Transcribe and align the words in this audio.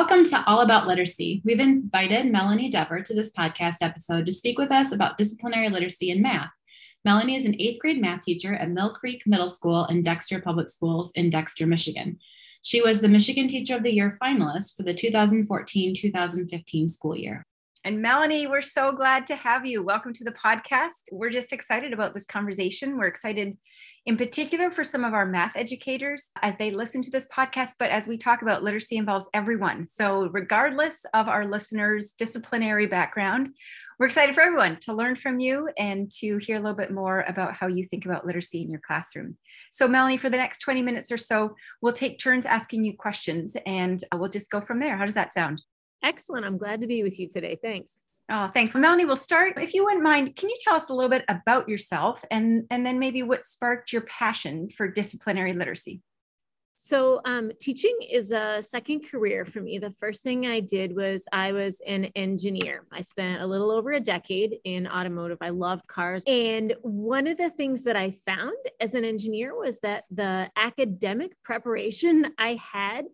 Welcome 0.00 0.24
to 0.30 0.42
All 0.46 0.62
About 0.62 0.86
Literacy. 0.86 1.42
We've 1.44 1.60
invited 1.60 2.32
Melanie 2.32 2.70
Dever 2.70 3.02
to 3.02 3.12
this 3.12 3.30
podcast 3.32 3.82
episode 3.82 4.24
to 4.24 4.32
speak 4.32 4.56
with 4.56 4.72
us 4.72 4.92
about 4.92 5.18
disciplinary 5.18 5.68
literacy 5.68 6.10
in 6.10 6.22
math. 6.22 6.48
Melanie 7.04 7.36
is 7.36 7.44
an 7.44 7.60
eighth 7.60 7.80
grade 7.80 8.00
math 8.00 8.22
teacher 8.22 8.54
at 8.54 8.70
Mill 8.70 8.94
Creek 8.94 9.22
Middle 9.26 9.50
School 9.50 9.84
in 9.84 10.02
Dexter 10.02 10.40
Public 10.40 10.70
Schools 10.70 11.12
in 11.16 11.28
Dexter, 11.28 11.66
Michigan. 11.66 12.18
She 12.62 12.80
was 12.80 13.02
the 13.02 13.10
Michigan 13.10 13.46
Teacher 13.46 13.76
of 13.76 13.82
the 13.82 13.92
Year 13.92 14.16
finalist 14.22 14.74
for 14.74 14.84
the 14.84 14.94
2014 14.94 15.94
2015 15.94 16.88
school 16.88 17.14
year. 17.14 17.46
And 17.82 18.02
Melanie, 18.02 18.46
we're 18.46 18.60
so 18.60 18.92
glad 18.92 19.26
to 19.28 19.34
have 19.34 19.64
you. 19.64 19.82
Welcome 19.82 20.12
to 20.12 20.24
the 20.24 20.32
podcast. 20.32 21.08
We're 21.12 21.30
just 21.30 21.50
excited 21.50 21.94
about 21.94 22.12
this 22.12 22.26
conversation. 22.26 22.98
We're 22.98 23.06
excited 23.06 23.56
in 24.04 24.18
particular 24.18 24.70
for 24.70 24.84
some 24.84 25.02
of 25.02 25.14
our 25.14 25.24
math 25.24 25.56
educators 25.56 26.28
as 26.42 26.58
they 26.58 26.72
listen 26.72 27.00
to 27.00 27.10
this 27.10 27.26
podcast. 27.28 27.70
But 27.78 27.88
as 27.88 28.06
we 28.06 28.18
talk 28.18 28.42
about, 28.42 28.62
literacy 28.62 28.98
involves 28.98 29.30
everyone. 29.32 29.88
So, 29.88 30.28
regardless 30.28 31.06
of 31.14 31.26
our 31.26 31.46
listeners' 31.46 32.12
disciplinary 32.12 32.84
background, 32.84 33.54
we're 33.98 34.06
excited 34.06 34.34
for 34.34 34.42
everyone 34.42 34.76
to 34.80 34.92
learn 34.92 35.16
from 35.16 35.40
you 35.40 35.70
and 35.78 36.10
to 36.18 36.36
hear 36.36 36.56
a 36.56 36.60
little 36.60 36.76
bit 36.76 36.92
more 36.92 37.24
about 37.28 37.54
how 37.54 37.66
you 37.66 37.86
think 37.86 38.04
about 38.04 38.26
literacy 38.26 38.60
in 38.60 38.70
your 38.70 38.82
classroom. 38.86 39.38
So, 39.72 39.88
Melanie, 39.88 40.18
for 40.18 40.28
the 40.28 40.36
next 40.36 40.58
20 40.58 40.82
minutes 40.82 41.10
or 41.10 41.16
so, 41.16 41.56
we'll 41.80 41.94
take 41.94 42.18
turns 42.18 42.44
asking 42.44 42.84
you 42.84 42.94
questions 42.94 43.56
and 43.64 44.04
uh, 44.12 44.18
we'll 44.18 44.28
just 44.28 44.50
go 44.50 44.60
from 44.60 44.80
there. 44.80 44.98
How 44.98 45.06
does 45.06 45.14
that 45.14 45.32
sound? 45.32 45.62
Excellent. 46.02 46.44
I'm 46.46 46.58
glad 46.58 46.80
to 46.80 46.86
be 46.86 47.02
with 47.02 47.18
you 47.18 47.28
today. 47.28 47.58
Thanks. 47.60 48.02
Oh, 48.30 48.46
thanks. 48.46 48.74
Well, 48.74 48.80
Melanie, 48.80 49.06
we'll 49.06 49.16
start. 49.16 49.58
If 49.58 49.74
you 49.74 49.84
wouldn't 49.84 50.04
mind, 50.04 50.36
can 50.36 50.48
you 50.48 50.56
tell 50.60 50.76
us 50.76 50.88
a 50.88 50.94
little 50.94 51.10
bit 51.10 51.24
about 51.28 51.68
yourself 51.68 52.24
and, 52.30 52.64
and 52.70 52.86
then 52.86 52.98
maybe 52.98 53.22
what 53.24 53.44
sparked 53.44 53.92
your 53.92 54.02
passion 54.02 54.70
for 54.70 54.86
disciplinary 54.86 55.52
literacy? 55.52 56.00
So, 56.82 57.20
um, 57.26 57.52
teaching 57.60 57.94
is 58.10 58.32
a 58.32 58.62
second 58.62 59.06
career 59.06 59.44
for 59.44 59.60
me. 59.60 59.78
The 59.78 59.92
first 60.00 60.22
thing 60.22 60.46
I 60.46 60.60
did 60.60 60.96
was 60.96 61.24
I 61.30 61.52
was 61.52 61.82
an 61.86 62.06
engineer. 62.16 62.86
I 62.90 63.02
spent 63.02 63.42
a 63.42 63.46
little 63.46 63.70
over 63.70 63.92
a 63.92 64.00
decade 64.00 64.56
in 64.64 64.86
automotive. 64.86 65.38
I 65.42 65.50
loved 65.50 65.86
cars. 65.88 66.24
And 66.26 66.74
one 66.80 67.26
of 67.26 67.36
the 67.36 67.50
things 67.50 67.84
that 67.84 67.96
I 67.96 68.12
found 68.24 68.56
as 68.80 68.94
an 68.94 69.04
engineer 69.04 69.54
was 69.54 69.78
that 69.80 70.04
the 70.10 70.50
academic 70.56 71.32
preparation 71.42 72.32
I 72.38 72.54
had 72.54 73.04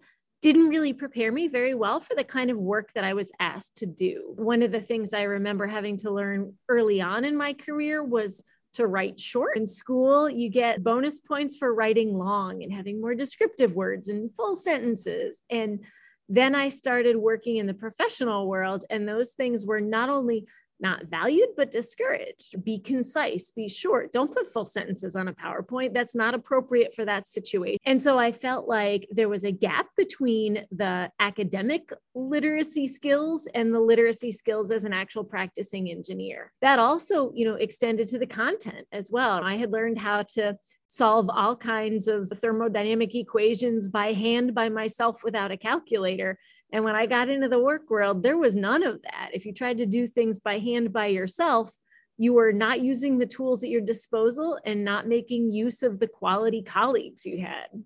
didn't 0.46 0.68
really 0.68 0.92
prepare 0.92 1.32
me 1.32 1.48
very 1.48 1.74
well 1.74 1.98
for 1.98 2.14
the 2.14 2.22
kind 2.22 2.52
of 2.52 2.56
work 2.56 2.92
that 2.92 3.02
I 3.02 3.14
was 3.14 3.32
asked 3.40 3.78
to 3.78 3.86
do. 3.86 4.32
One 4.36 4.62
of 4.62 4.70
the 4.70 4.80
things 4.80 5.12
I 5.12 5.22
remember 5.22 5.66
having 5.66 5.96
to 5.98 6.12
learn 6.12 6.54
early 6.68 7.00
on 7.00 7.24
in 7.24 7.36
my 7.36 7.52
career 7.52 8.04
was 8.04 8.44
to 8.74 8.86
write 8.86 9.18
short. 9.18 9.56
In 9.56 9.66
school, 9.66 10.30
you 10.30 10.48
get 10.48 10.84
bonus 10.84 11.18
points 11.18 11.56
for 11.56 11.74
writing 11.74 12.14
long 12.14 12.62
and 12.62 12.72
having 12.72 13.00
more 13.00 13.16
descriptive 13.16 13.72
words 13.72 14.08
and 14.08 14.32
full 14.36 14.54
sentences. 14.54 15.42
And 15.50 15.80
then 16.28 16.54
I 16.54 16.68
started 16.68 17.16
working 17.16 17.56
in 17.56 17.66
the 17.66 17.74
professional 17.74 18.46
world, 18.46 18.84
and 18.88 19.08
those 19.08 19.32
things 19.32 19.66
were 19.66 19.80
not 19.80 20.10
only 20.10 20.46
not 20.80 21.06
valued, 21.06 21.48
but 21.56 21.70
discouraged. 21.70 22.62
Be 22.64 22.78
concise, 22.78 23.50
be 23.50 23.68
short. 23.68 24.12
Don't 24.12 24.34
put 24.34 24.52
full 24.52 24.64
sentences 24.64 25.16
on 25.16 25.28
a 25.28 25.32
PowerPoint. 25.32 25.94
That's 25.94 26.14
not 26.14 26.34
appropriate 26.34 26.94
for 26.94 27.04
that 27.04 27.26
situation. 27.26 27.78
And 27.84 28.00
so 28.00 28.18
I 28.18 28.32
felt 28.32 28.68
like 28.68 29.08
there 29.10 29.28
was 29.28 29.44
a 29.44 29.52
gap 29.52 29.86
between 29.96 30.66
the 30.70 31.10
academic 31.20 31.92
literacy 32.14 32.88
skills 32.88 33.48
and 33.54 33.74
the 33.74 33.80
literacy 33.80 34.32
skills 34.32 34.70
as 34.70 34.84
an 34.84 34.92
actual 34.92 35.24
practicing 35.24 35.90
engineer. 35.90 36.52
That 36.60 36.78
also, 36.78 37.32
you 37.34 37.44
know, 37.44 37.54
extended 37.54 38.08
to 38.08 38.18
the 38.18 38.26
content 38.26 38.86
as 38.92 39.10
well. 39.10 39.42
I 39.42 39.56
had 39.56 39.72
learned 39.72 39.98
how 39.98 40.22
to 40.34 40.56
solve 40.88 41.28
all 41.28 41.56
kinds 41.56 42.08
of 42.08 42.28
thermodynamic 42.28 43.14
equations 43.14 43.88
by 43.88 44.12
hand 44.12 44.54
by 44.54 44.68
myself 44.68 45.24
without 45.24 45.50
a 45.50 45.56
calculator. 45.56 46.38
And 46.72 46.84
when 46.84 46.94
I 46.94 47.06
got 47.06 47.28
into 47.28 47.48
the 47.48 47.58
work 47.58 47.90
world, 47.90 48.22
there 48.22 48.38
was 48.38 48.54
none 48.54 48.82
of 48.82 49.02
that. 49.02 49.30
If 49.32 49.44
you 49.44 49.52
tried 49.52 49.78
to 49.78 49.86
do 49.86 50.06
things 50.06 50.40
by 50.40 50.58
hand 50.58 50.92
by 50.92 51.06
yourself, 51.06 51.76
you 52.18 52.32
were 52.32 52.52
not 52.52 52.80
using 52.80 53.18
the 53.18 53.26
tools 53.26 53.62
at 53.62 53.70
your 53.70 53.80
disposal 53.80 54.58
and 54.64 54.84
not 54.84 55.06
making 55.06 55.50
use 55.50 55.82
of 55.82 55.98
the 55.98 56.08
quality 56.08 56.62
colleagues 56.62 57.26
you 57.26 57.40
had. 57.40 57.84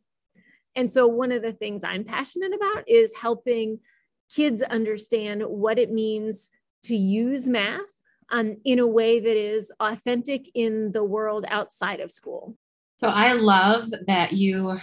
And 0.76 0.90
so, 0.90 1.06
one 1.06 1.32
of 1.32 1.42
the 1.42 1.52
things 1.52 1.82
I'm 1.82 2.04
passionate 2.04 2.52
about 2.54 2.88
is 2.88 3.14
helping 3.16 3.80
kids 4.32 4.62
understand 4.62 5.42
what 5.42 5.78
it 5.78 5.90
means 5.90 6.50
to 6.84 6.94
use 6.94 7.48
math 7.48 7.80
um, 8.30 8.56
in 8.64 8.78
a 8.78 8.86
way 8.86 9.18
that 9.18 9.36
is 9.36 9.72
authentic 9.80 10.48
in 10.54 10.92
the 10.92 11.02
world 11.02 11.44
outside 11.48 11.98
of 11.98 12.12
school. 12.12 12.56
So 13.00 13.08
I 13.08 13.32
love 13.32 13.86
that 14.08 14.34
you 14.34 14.78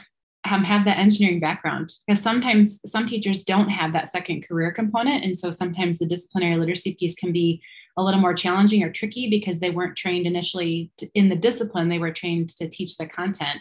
um, 0.49 0.63
have 0.63 0.85
that 0.85 0.97
engineering 0.97 1.39
background 1.39 1.93
because 2.07 2.23
sometimes 2.23 2.79
some 2.83 3.05
teachers 3.05 3.43
don't 3.43 3.69
have 3.69 3.93
that 3.93 4.09
second 4.09 4.43
career 4.47 4.71
component. 4.71 5.23
And 5.23 5.37
so 5.37 5.51
sometimes 5.51 5.99
the 5.99 6.07
disciplinary 6.07 6.57
literacy 6.57 6.95
piece 6.95 7.13
can 7.13 7.31
be 7.31 7.61
a 7.95 8.01
little 8.01 8.19
more 8.19 8.33
challenging 8.33 8.81
or 8.81 8.91
tricky 8.91 9.29
because 9.29 9.59
they 9.59 9.69
weren't 9.69 9.95
trained 9.95 10.25
initially 10.25 10.91
to, 10.97 11.07
in 11.13 11.29
the 11.29 11.35
discipline, 11.35 11.89
they 11.89 11.99
were 11.99 12.11
trained 12.11 12.49
to 12.57 12.67
teach 12.67 12.97
the 12.97 13.05
content. 13.05 13.59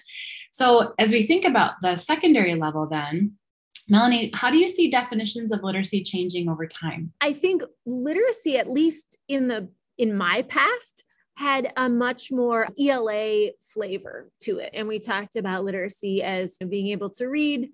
So 0.53 0.95
as 0.99 1.11
we 1.11 1.25
think 1.25 1.45
about 1.45 1.75
the 1.83 1.95
secondary 1.97 2.55
level, 2.55 2.87
then, 2.87 3.33
Melanie, 3.91 4.31
how 4.33 4.49
do 4.49 4.57
you 4.57 4.71
see 4.71 4.91
definitions 4.91 5.53
of 5.53 5.65
literacy 5.65 6.03
changing 6.03 6.49
over 6.49 6.67
time? 6.67 7.13
I 7.21 7.35
think 7.35 7.63
literacy, 7.85 8.57
at 8.57 8.71
least 8.71 9.19
in 9.29 9.49
the 9.49 9.69
in 9.99 10.17
my 10.17 10.43
past, 10.49 11.05
had 11.37 11.73
a 11.77 11.89
much 11.89 12.33
more 12.33 12.67
ELA 12.81 13.51
flavor 13.61 14.31
to 14.41 14.59
it. 14.59 14.71
And 14.73 14.89
we 14.89 14.99
talked 14.99 15.37
about 15.37 15.65
literacy 15.65 16.23
as 16.23 16.57
being 16.69 16.89
able 16.89 17.11
to 17.11 17.27
read 17.27 17.71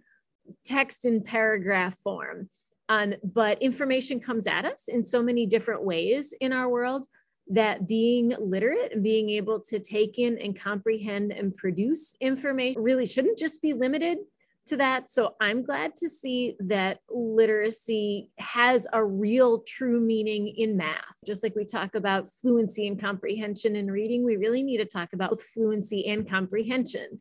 text 0.65 1.05
in 1.05 1.23
paragraph 1.23 1.97
form. 1.99 2.51
Um, 2.89 3.15
but 3.23 3.63
information 3.63 4.21
comes 4.21 4.47
at 4.47 4.65
us 4.65 4.89
in 4.89 5.05
so 5.05 5.23
many 5.23 5.47
different 5.47 5.85
ways 5.85 6.35
in 6.41 6.53
our 6.53 6.69
world 6.69 7.07
that 7.49 7.87
being 7.87 8.35
literate 8.39 8.93
and 8.93 9.03
being 9.03 9.31
able 9.31 9.61
to 9.61 9.79
take 9.79 10.19
in 10.19 10.39
and 10.39 10.59
comprehend 10.59 11.33
and 11.33 11.57
produce 11.57 12.15
information 12.21 12.83
really 12.83 13.07
shouldn't 13.07 13.39
just 13.39 13.63
be 13.63 13.73
limited 13.73 14.19
to 14.67 14.77
that. 14.77 15.11
So 15.11 15.35
I'm 15.41 15.65
glad 15.65 15.97
to 15.97 16.09
see 16.09 16.55
that 16.61 17.01
literacy 17.11 18.31
has 18.39 18.87
a 18.93 19.05
real 19.05 19.61
true 19.61 20.01
meaning 20.01 20.49
in 20.57 20.77
math. 20.77 21.17
Just 21.27 21.43
like 21.43 21.55
we 21.57 21.65
talk 21.65 21.95
about 21.95 22.29
fluency 22.31 22.87
and 22.87 23.01
comprehension 23.01 23.75
in 23.75 23.91
reading, 23.91 24.25
we 24.25 24.37
really 24.37 24.63
need 24.63 24.79
to 24.79 24.85
talk 24.85 25.13
about 25.13 25.41
fluency 25.41 26.07
and 26.07 26.29
comprehension 26.29 27.21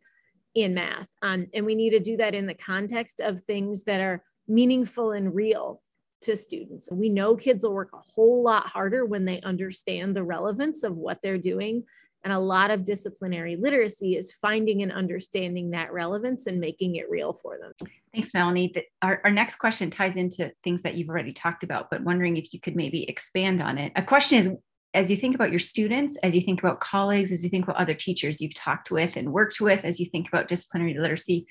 in 0.53 0.73
math. 0.73 1.09
Um, 1.21 1.47
and 1.53 1.65
we 1.65 1.75
need 1.75 1.91
to 1.91 1.99
do 1.99 2.17
that 2.17 2.35
in 2.35 2.45
the 2.45 2.53
context 2.53 3.19
of 3.19 3.41
things 3.41 3.83
that 3.85 4.01
are 4.01 4.23
meaningful 4.47 5.11
and 5.11 5.33
real 5.33 5.81
to 6.21 6.37
students. 6.37 6.89
We 6.91 7.09
know 7.09 7.35
kids 7.35 7.63
will 7.63 7.73
work 7.73 7.91
a 7.93 7.97
whole 7.97 8.43
lot 8.43 8.67
harder 8.67 9.05
when 9.05 9.25
they 9.25 9.41
understand 9.41 10.15
the 10.15 10.23
relevance 10.23 10.83
of 10.83 10.95
what 10.95 11.19
they're 11.23 11.39
doing 11.39 11.83
and 12.23 12.31
a 12.33 12.39
lot 12.39 12.71
of 12.71 12.83
disciplinary 12.83 13.55
literacy 13.55 14.15
is 14.15 14.31
finding 14.31 14.81
and 14.83 14.91
understanding 14.91 15.71
that 15.71 15.91
relevance 15.91 16.47
and 16.47 16.59
making 16.59 16.95
it 16.95 17.09
real 17.09 17.33
for 17.33 17.57
them. 17.57 17.89
Thanks, 18.13 18.33
Melanie. 18.33 18.73
Our, 19.01 19.21
our 19.23 19.31
next 19.31 19.55
question 19.55 19.89
ties 19.89 20.15
into 20.15 20.51
things 20.63 20.83
that 20.83 20.95
you've 20.95 21.09
already 21.09 21.33
talked 21.33 21.63
about, 21.63 21.89
but 21.89 22.03
wondering 22.03 22.37
if 22.37 22.53
you 22.53 22.59
could 22.59 22.75
maybe 22.75 23.09
expand 23.09 23.61
on 23.61 23.77
it. 23.77 23.91
A 23.95 24.03
question 24.03 24.37
is 24.37 24.49
as 24.93 25.09
you 25.09 25.15
think 25.15 25.35
about 25.35 25.51
your 25.51 25.59
students, 25.59 26.17
as 26.17 26.35
you 26.35 26.41
think 26.41 26.61
about 26.61 26.81
colleagues, 26.81 27.31
as 27.31 27.43
you 27.43 27.49
think 27.49 27.63
about 27.63 27.77
other 27.77 27.93
teachers 27.93 28.41
you've 28.41 28.53
talked 28.53 28.91
with 28.91 29.15
and 29.15 29.31
worked 29.31 29.61
with, 29.61 29.85
as 29.85 29.99
you 29.99 30.05
think 30.05 30.27
about 30.27 30.47
disciplinary 30.47 30.97
literacy, 30.97 31.47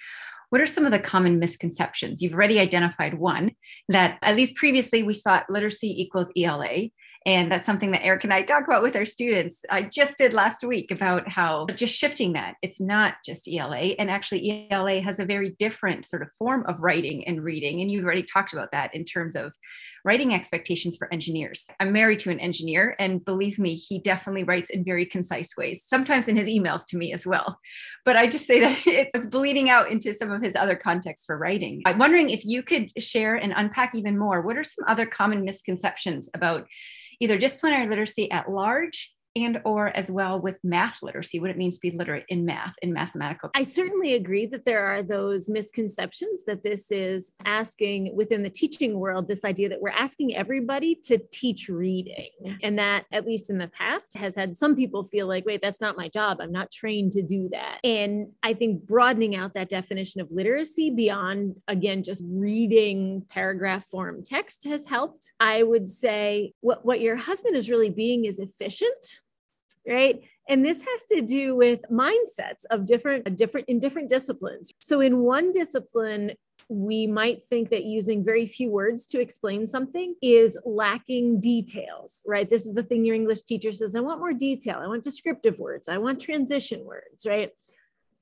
what 0.50 0.60
are 0.60 0.66
some 0.66 0.84
of 0.84 0.92
the 0.92 0.98
common 0.98 1.38
misconceptions? 1.38 2.20
You've 2.20 2.34
already 2.34 2.58
identified 2.58 3.14
one 3.14 3.52
that 3.88 4.18
at 4.22 4.36
least 4.36 4.56
previously 4.56 5.02
we 5.02 5.14
thought 5.14 5.48
literacy 5.48 6.02
equals 6.02 6.30
ELA. 6.36 6.90
And 7.26 7.52
that's 7.52 7.66
something 7.66 7.90
that 7.90 8.04
Eric 8.04 8.24
and 8.24 8.32
I 8.32 8.42
talk 8.42 8.66
about 8.66 8.82
with 8.82 8.96
our 8.96 9.04
students. 9.04 9.62
I 9.68 9.82
just 9.82 10.16
did 10.16 10.32
last 10.32 10.64
week 10.64 10.90
about 10.90 11.28
how 11.28 11.66
just 11.66 11.98
shifting 11.98 12.32
that 12.32 12.56
it's 12.62 12.80
not 12.80 13.16
just 13.24 13.46
ELA. 13.46 13.94
And 13.98 14.10
actually, 14.10 14.68
ELA 14.70 15.00
has 15.00 15.18
a 15.18 15.26
very 15.26 15.50
different 15.58 16.06
sort 16.06 16.22
of 16.22 16.32
form 16.38 16.64
of 16.66 16.80
writing 16.80 17.26
and 17.26 17.44
reading. 17.44 17.80
And 17.80 17.90
you've 17.90 18.04
already 18.04 18.22
talked 18.22 18.54
about 18.54 18.72
that 18.72 18.94
in 18.94 19.04
terms 19.04 19.36
of 19.36 19.52
writing 20.04 20.32
expectations 20.32 20.96
for 20.96 21.12
engineers. 21.12 21.66
I'm 21.78 21.92
married 21.92 22.20
to 22.20 22.30
an 22.30 22.40
engineer, 22.40 22.94
and 22.98 23.24
believe 23.24 23.58
me, 23.58 23.74
he 23.74 23.98
definitely 23.98 24.44
writes 24.44 24.70
in 24.70 24.84
very 24.84 25.04
concise 25.04 25.56
ways, 25.56 25.84
sometimes 25.84 26.28
in 26.28 26.36
his 26.36 26.48
emails 26.48 26.86
to 26.86 26.96
me 26.96 27.12
as 27.12 27.26
well. 27.26 27.58
But 28.04 28.16
I 28.16 28.26
just 28.26 28.46
say 28.46 28.60
that 28.60 28.78
it's 28.86 29.26
bleeding 29.26 29.68
out 29.68 29.90
into 29.90 30.14
some 30.14 30.30
of 30.30 30.42
his 30.42 30.56
other 30.56 30.76
contexts 30.76 31.26
for 31.26 31.36
writing. 31.36 31.82
I'm 31.84 31.98
wondering 31.98 32.30
if 32.30 32.44
you 32.44 32.62
could 32.62 32.90
share 33.02 33.34
and 33.34 33.52
unpack 33.54 33.94
even 33.94 34.18
more 34.18 34.40
what 34.40 34.56
are 34.56 34.64
some 34.64 34.84
other 34.88 35.06
common 35.06 35.44
misconceptions 35.44 36.30
about 36.34 36.66
either 37.20 37.38
disciplinary 37.38 37.86
literacy 37.86 38.30
at 38.30 38.50
large 38.50 39.12
and 39.36 39.60
or 39.64 39.88
as 39.96 40.10
well 40.10 40.40
with 40.40 40.58
math 40.62 41.02
literacy 41.02 41.40
what 41.40 41.50
it 41.50 41.56
means 41.56 41.76
to 41.76 41.80
be 41.80 41.90
literate 41.90 42.24
in 42.28 42.44
math 42.44 42.74
in 42.82 42.92
mathematical 42.92 43.50
i 43.54 43.62
certainly 43.62 44.14
agree 44.14 44.46
that 44.46 44.64
there 44.64 44.84
are 44.84 45.02
those 45.02 45.48
misconceptions 45.48 46.44
that 46.46 46.62
this 46.62 46.90
is 46.90 47.32
asking 47.44 48.14
within 48.14 48.42
the 48.42 48.50
teaching 48.50 48.98
world 48.98 49.28
this 49.28 49.44
idea 49.44 49.68
that 49.68 49.80
we're 49.80 49.90
asking 49.90 50.36
everybody 50.36 50.94
to 50.94 51.18
teach 51.30 51.68
reading. 51.68 52.30
And 52.62 52.78
that 52.78 53.04
at 53.12 53.26
least 53.26 53.50
in 53.50 53.58
the 53.58 53.68
past 53.68 54.16
has 54.16 54.34
had 54.34 54.56
some 54.56 54.74
people 54.74 55.04
feel 55.04 55.26
like 55.26 55.44
wait 55.46 55.60
that's 55.62 55.80
not 55.80 55.96
my 55.96 56.08
job. 56.08 56.38
I'm 56.40 56.52
not 56.52 56.70
trained 56.70 57.12
to 57.12 57.22
do 57.22 57.48
that. 57.52 57.78
And 57.84 58.28
i 58.42 58.54
think 58.54 58.86
broadening 58.86 59.36
out 59.36 59.54
that 59.54 59.68
definition 59.68 60.20
of 60.20 60.30
literacy 60.30 60.90
beyond 60.90 61.56
again 61.68 62.02
just 62.02 62.24
reading 62.28 63.24
paragraph 63.28 63.86
form 63.86 64.22
text 64.24 64.64
has 64.64 64.86
helped. 64.86 65.32
I 65.40 65.62
would 65.62 65.88
say 65.88 66.52
what, 66.60 66.84
what 66.84 67.00
your 67.00 67.16
husband 67.16 67.56
is 67.56 67.70
really 67.70 67.90
being 67.90 68.24
is 68.24 68.38
efficient 68.38 69.19
right 69.90 70.22
and 70.48 70.64
this 70.64 70.82
has 70.82 71.06
to 71.06 71.20
do 71.20 71.54
with 71.54 71.82
mindsets 71.90 72.64
of 72.70 72.86
different 72.86 73.26
uh, 73.26 73.30
different 73.30 73.68
in 73.68 73.78
different 73.78 74.08
disciplines 74.08 74.72
so 74.78 75.00
in 75.00 75.18
one 75.18 75.52
discipline 75.52 76.32
we 76.70 77.04
might 77.04 77.42
think 77.42 77.68
that 77.70 77.84
using 77.84 78.24
very 78.24 78.46
few 78.46 78.70
words 78.70 79.04
to 79.04 79.20
explain 79.20 79.66
something 79.66 80.14
is 80.22 80.56
lacking 80.64 81.40
details, 81.40 82.22
right? 82.24 82.48
This 82.48 82.64
is 82.64 82.74
the 82.74 82.84
thing 82.84 83.04
your 83.04 83.16
English 83.16 83.42
teacher 83.42 83.72
says 83.72 83.96
I 83.96 84.00
want 84.00 84.20
more 84.20 84.32
detail. 84.32 84.78
I 84.80 84.86
want 84.86 85.02
descriptive 85.02 85.58
words. 85.58 85.88
I 85.88 85.98
want 85.98 86.20
transition 86.20 86.84
words, 86.84 87.26
right? 87.26 87.50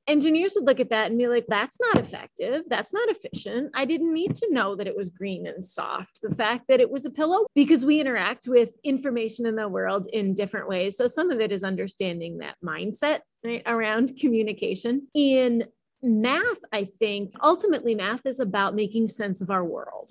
Engineers 0.09 0.55
would 0.57 0.65
look 0.65 0.81
at 0.81 0.91
that 0.91 1.11
and 1.11 1.19
be 1.19 1.29
like, 1.29 1.45
that's 1.49 1.79
not 1.81 1.99
effective. 1.99 2.65
That's 2.69 2.93
not 2.93 3.09
efficient. 3.09 3.71
I 3.75 3.85
didn't 3.85 4.13
need 4.13 4.35
to 4.37 4.49
know 4.51 4.75
that 4.75 4.87
it 4.87 4.97
was 4.97 5.11
green 5.11 5.47
and 5.47 5.65
soft. 5.65 6.21
The 6.23 6.35
fact 6.35 6.65
that 6.69 6.81
it 6.81 6.91
was 6.91 7.05
a 7.05 7.11
pillow, 7.11 7.47
because 7.55 7.85
we 7.85 8.01
interact 8.01 8.49
with 8.49 8.71
information 8.83 9.47
in 9.47 9.55
the 9.55 9.69
world 9.69 10.09
in 10.13 10.35
different 10.35 10.69
ways. 10.69 10.97
So 10.97 11.07
some 11.07 11.31
of 11.31 11.41
it 11.41 11.53
is 11.53 11.63
understanding 11.63 12.39
that 12.39 12.57
mindset 12.65 13.21
right, 13.45 13.63
around 13.67 14.19
communication. 14.19 15.09
In 15.15 15.65
math, 16.03 16.59
I 16.73 16.85
think 16.85 17.33
ultimately 17.43 17.95
math 17.95 18.25
is 18.25 18.41
about 18.41 18.75
making 18.75 19.09
sense 19.09 19.41
of 19.41 19.51
our 19.51 19.65
world. 19.65 20.11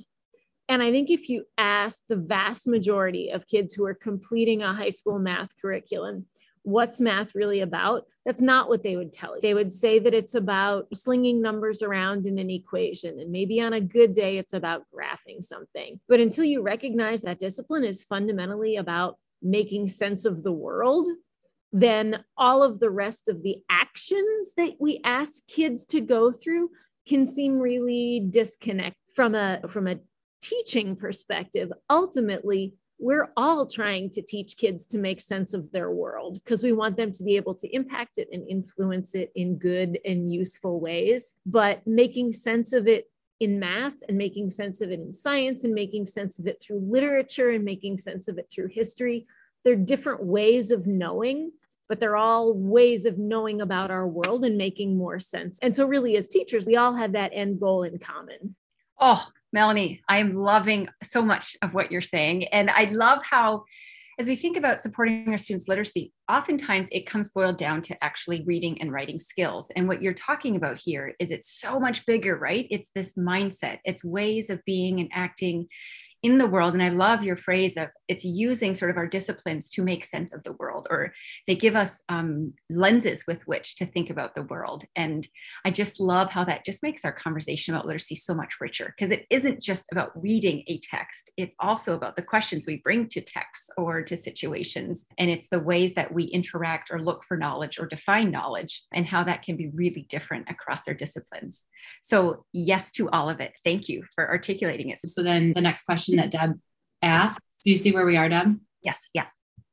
And 0.69 0.83
I 0.83 0.91
think 0.91 1.09
if 1.09 1.29
you 1.29 1.45
ask 1.57 2.01
the 2.09 2.17
vast 2.17 2.67
majority 2.67 3.29
of 3.29 3.47
kids 3.47 3.73
who 3.73 3.85
are 3.85 3.93
completing 3.93 4.61
a 4.61 4.73
high 4.73 4.89
school 4.89 5.17
math 5.17 5.51
curriculum, 5.61 6.25
what's 6.67 6.99
math 6.99 7.33
really 7.33 7.61
about? 7.61 8.03
That's 8.25 8.41
not 8.41 8.67
what 8.67 8.83
they 8.83 8.97
would 8.97 9.13
tell 9.13 9.35
you. 9.35 9.41
They 9.41 9.53
would 9.53 9.71
say 9.71 9.99
that 9.99 10.13
it's 10.13 10.35
about 10.35 10.87
slinging 10.93 11.41
numbers 11.41 11.81
around 11.81 12.25
in 12.25 12.37
an 12.39 12.49
equation. 12.49 13.21
And 13.21 13.31
maybe 13.31 13.61
on 13.61 13.71
a 13.71 13.79
good 13.79 14.13
day, 14.13 14.37
it's 14.37 14.53
about 14.53 14.83
graphing 14.93 15.41
something. 15.41 16.01
But 16.09 16.19
until 16.19 16.43
you 16.43 16.61
recognize 16.61 17.21
that 17.21 17.39
discipline 17.39 17.85
is 17.85 18.03
fundamentally 18.03 18.75
about 18.75 19.17
making 19.41 19.87
sense 19.87 20.25
of 20.25 20.43
the 20.43 20.51
world, 20.51 21.07
then 21.71 22.25
all 22.37 22.63
of 22.63 22.81
the 22.81 22.89
rest 22.89 23.29
of 23.29 23.43
the 23.43 23.59
actions 23.69 24.51
that 24.57 24.73
we 24.77 24.99
ask 25.05 25.47
kids 25.47 25.85
to 25.85 26.01
go 26.01 26.33
through 26.33 26.71
can 27.07 27.25
seem 27.25 27.59
really 27.59 28.27
disconnect 28.29 28.97
from 29.15 29.35
a 29.35 29.61
from 29.69 29.87
a 29.87 29.99
teaching 30.41 30.97
perspective 30.97 31.71
ultimately 31.89 32.73
we're 32.99 33.29
all 33.37 33.65
trying 33.65 34.09
to 34.09 34.21
teach 34.21 34.57
kids 34.57 34.87
to 34.87 34.97
make 34.97 35.21
sense 35.21 35.53
of 35.53 35.71
their 35.71 35.91
world 35.91 36.39
because 36.43 36.63
we 36.63 36.73
want 36.73 36.97
them 36.97 37.11
to 37.11 37.23
be 37.23 37.35
able 37.35 37.53
to 37.55 37.67
impact 37.75 38.17
it 38.17 38.27
and 38.31 38.47
influence 38.49 39.13
it 39.13 39.31
in 39.35 39.57
good 39.57 39.99
and 40.03 40.33
useful 40.33 40.79
ways. 40.79 41.35
But 41.45 41.85
making 41.85 42.33
sense 42.33 42.73
of 42.73 42.87
it 42.87 43.09
in 43.39 43.59
math 43.59 43.93
and 44.07 44.17
making 44.17 44.49
sense 44.49 44.81
of 44.81 44.91
it 44.91 44.99
in 44.99 45.13
science 45.13 45.63
and 45.63 45.75
making 45.75 46.07
sense 46.07 46.39
of 46.39 46.47
it 46.47 46.59
through 46.59 46.79
literature 46.79 47.51
and 47.51 47.63
making 47.63 47.99
sense 47.99 48.27
of 48.27 48.39
it 48.39 48.49
through 48.51 48.69
history, 48.69 49.27
they're 49.63 49.75
different 49.75 50.23
ways 50.23 50.71
of 50.71 50.87
knowing. 50.87 51.51
But 51.89 52.01
they're 52.01 52.17
all 52.17 52.51
ways 52.53 53.05
of 53.05 53.17
knowing 53.17 53.61
about 53.61 53.91
our 53.91 54.05
world 54.05 54.43
and 54.43 54.57
making 54.57 54.97
more 54.97 55.19
sense. 55.19 55.57
And 55.61 55.73
so, 55.73 55.85
really, 55.85 56.17
as 56.17 56.27
teachers, 56.27 56.67
we 56.67 56.75
all 56.75 56.93
have 56.93 57.13
that 57.13 57.31
end 57.33 57.61
goal 57.61 57.83
in 57.83 57.97
common. 57.97 58.57
Oh, 58.99 59.25
Melanie, 59.53 60.01
I 60.09 60.17
am 60.17 60.33
loving 60.33 60.89
so 61.03 61.21
much 61.21 61.55
of 61.61 61.73
what 61.73 61.91
you're 61.91 62.01
saying. 62.01 62.45
And 62.45 62.69
I 62.69 62.85
love 62.85 63.23
how, 63.23 63.63
as 64.19 64.27
we 64.27 64.35
think 64.35 64.57
about 64.57 64.81
supporting 64.81 65.29
our 65.29 65.37
students' 65.37 65.67
literacy, 65.67 66.11
oftentimes 66.29 66.89
it 66.91 67.05
comes 67.05 67.29
boiled 67.29 67.57
down 67.57 67.81
to 67.83 68.03
actually 68.03 68.43
reading 68.45 68.81
and 68.81 68.91
writing 68.91 69.19
skills. 69.19 69.71
And 69.75 69.87
what 69.87 70.01
you're 70.01 70.13
talking 70.13 70.55
about 70.57 70.77
here 70.77 71.15
is 71.19 71.31
it's 71.31 71.59
so 71.59 71.79
much 71.79 72.05
bigger, 72.05 72.37
right? 72.37 72.67
It's 72.69 72.89
this 72.93 73.13
mindset, 73.13 73.79
it's 73.85 74.03
ways 74.03 74.49
of 74.49 74.63
being 74.65 74.99
and 74.99 75.09
acting 75.13 75.67
in 76.23 76.37
the 76.37 76.47
world. 76.47 76.73
And 76.73 76.81
I 76.81 76.89
love 76.89 77.23
your 77.23 77.35
phrase 77.35 77.77
of 77.77 77.89
it's 78.07 78.25
using 78.25 78.73
sort 78.73 78.89
of 78.89 78.97
our 78.97 79.07
disciplines 79.07 79.69
to 79.71 79.83
make 79.83 80.03
sense 80.03 80.33
of 80.33 80.43
the 80.43 80.53
world, 80.53 80.87
or 80.89 81.13
they 81.45 81.55
give 81.55 81.75
us 81.75 82.01
um, 82.09 82.53
lenses 82.69 83.25
with 83.27 83.41
which 83.45 83.75
to 83.75 83.85
think 83.85 84.09
about 84.09 84.33
the 84.33 84.43
world. 84.43 84.85
And 84.95 85.27
I 85.65 85.71
just 85.71 85.99
love 85.99 86.31
how 86.31 86.43
that 86.45 86.65
just 86.65 86.83
makes 86.83 87.05
our 87.05 87.11
conversation 87.11 87.73
about 87.73 87.85
literacy 87.85 88.15
so 88.15 88.33
much 88.33 88.55
richer 88.59 88.93
because 88.97 89.11
it 89.11 89.25
isn't 89.29 89.61
just 89.61 89.85
about 89.91 90.11
reading 90.21 90.63
a 90.67 90.79
text, 90.79 91.31
it's 91.37 91.55
also 91.59 91.95
about 91.95 92.15
the 92.15 92.21
questions 92.21 92.65
we 92.65 92.81
bring 92.83 93.07
to 93.09 93.21
texts 93.21 93.69
or 93.77 94.01
to 94.01 94.17
situations. 94.17 95.05
And 95.17 95.29
it's 95.29 95.49
the 95.49 95.59
ways 95.59 95.93
that 95.93 96.13
we 96.13 96.25
interact 96.25 96.89
or 96.91 96.99
look 96.99 97.23
for 97.25 97.37
knowledge 97.37 97.77
or 97.79 97.85
define 97.85 98.31
knowledge 98.31 98.83
and 98.93 99.05
how 99.05 99.23
that 99.25 99.43
can 99.43 99.57
be 99.57 99.69
really 99.73 100.05
different 100.09 100.49
across 100.49 100.87
our 100.87 100.93
disciplines. 100.93 101.65
So, 102.01 102.45
yes 102.53 102.91
to 102.93 103.09
all 103.09 103.29
of 103.29 103.39
it. 103.39 103.57
Thank 103.63 103.87
you 103.87 104.03
for 104.15 104.27
articulating 104.29 104.89
it. 104.89 104.99
So, 104.99 105.21
then 105.21 105.53
the 105.53 105.61
next 105.61 105.83
question 105.83 106.06
question 106.07 106.17
that 106.17 106.31
Deb 106.31 106.59
asked. 107.01 107.39
Do 107.65 107.71
you 107.71 107.77
see 107.77 107.91
where 107.91 108.05
we 108.05 108.17
are, 108.17 108.29
Deb? 108.29 108.59
Yes. 108.81 108.99
Yeah. 109.13 109.25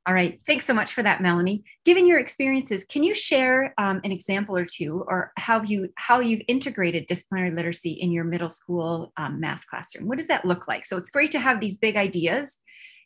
All 0.06 0.12
right. 0.12 0.42
Thanks 0.46 0.66
so 0.66 0.74
much 0.74 0.92
for 0.92 1.02
that, 1.02 1.22
Melanie. 1.22 1.64
Given 1.86 2.06
your 2.06 2.18
experiences, 2.18 2.84
can 2.84 3.02
you 3.02 3.14
share 3.14 3.72
um, 3.78 4.02
an 4.04 4.12
example 4.12 4.54
or 4.54 4.66
two, 4.66 5.02
or 5.08 5.32
how 5.38 5.62
you 5.62 5.88
how 5.96 6.20
you've 6.20 6.42
integrated 6.46 7.06
disciplinary 7.06 7.52
literacy 7.52 7.92
in 7.92 8.12
your 8.12 8.24
middle 8.24 8.50
school 8.50 9.12
um, 9.16 9.40
math 9.40 9.66
classroom? 9.66 10.06
What 10.06 10.18
does 10.18 10.28
that 10.28 10.44
look 10.44 10.68
like? 10.68 10.84
So 10.84 10.98
it's 10.98 11.08
great 11.08 11.30
to 11.32 11.38
have 11.38 11.58
these 11.58 11.78
big 11.78 11.96
ideas 11.96 12.58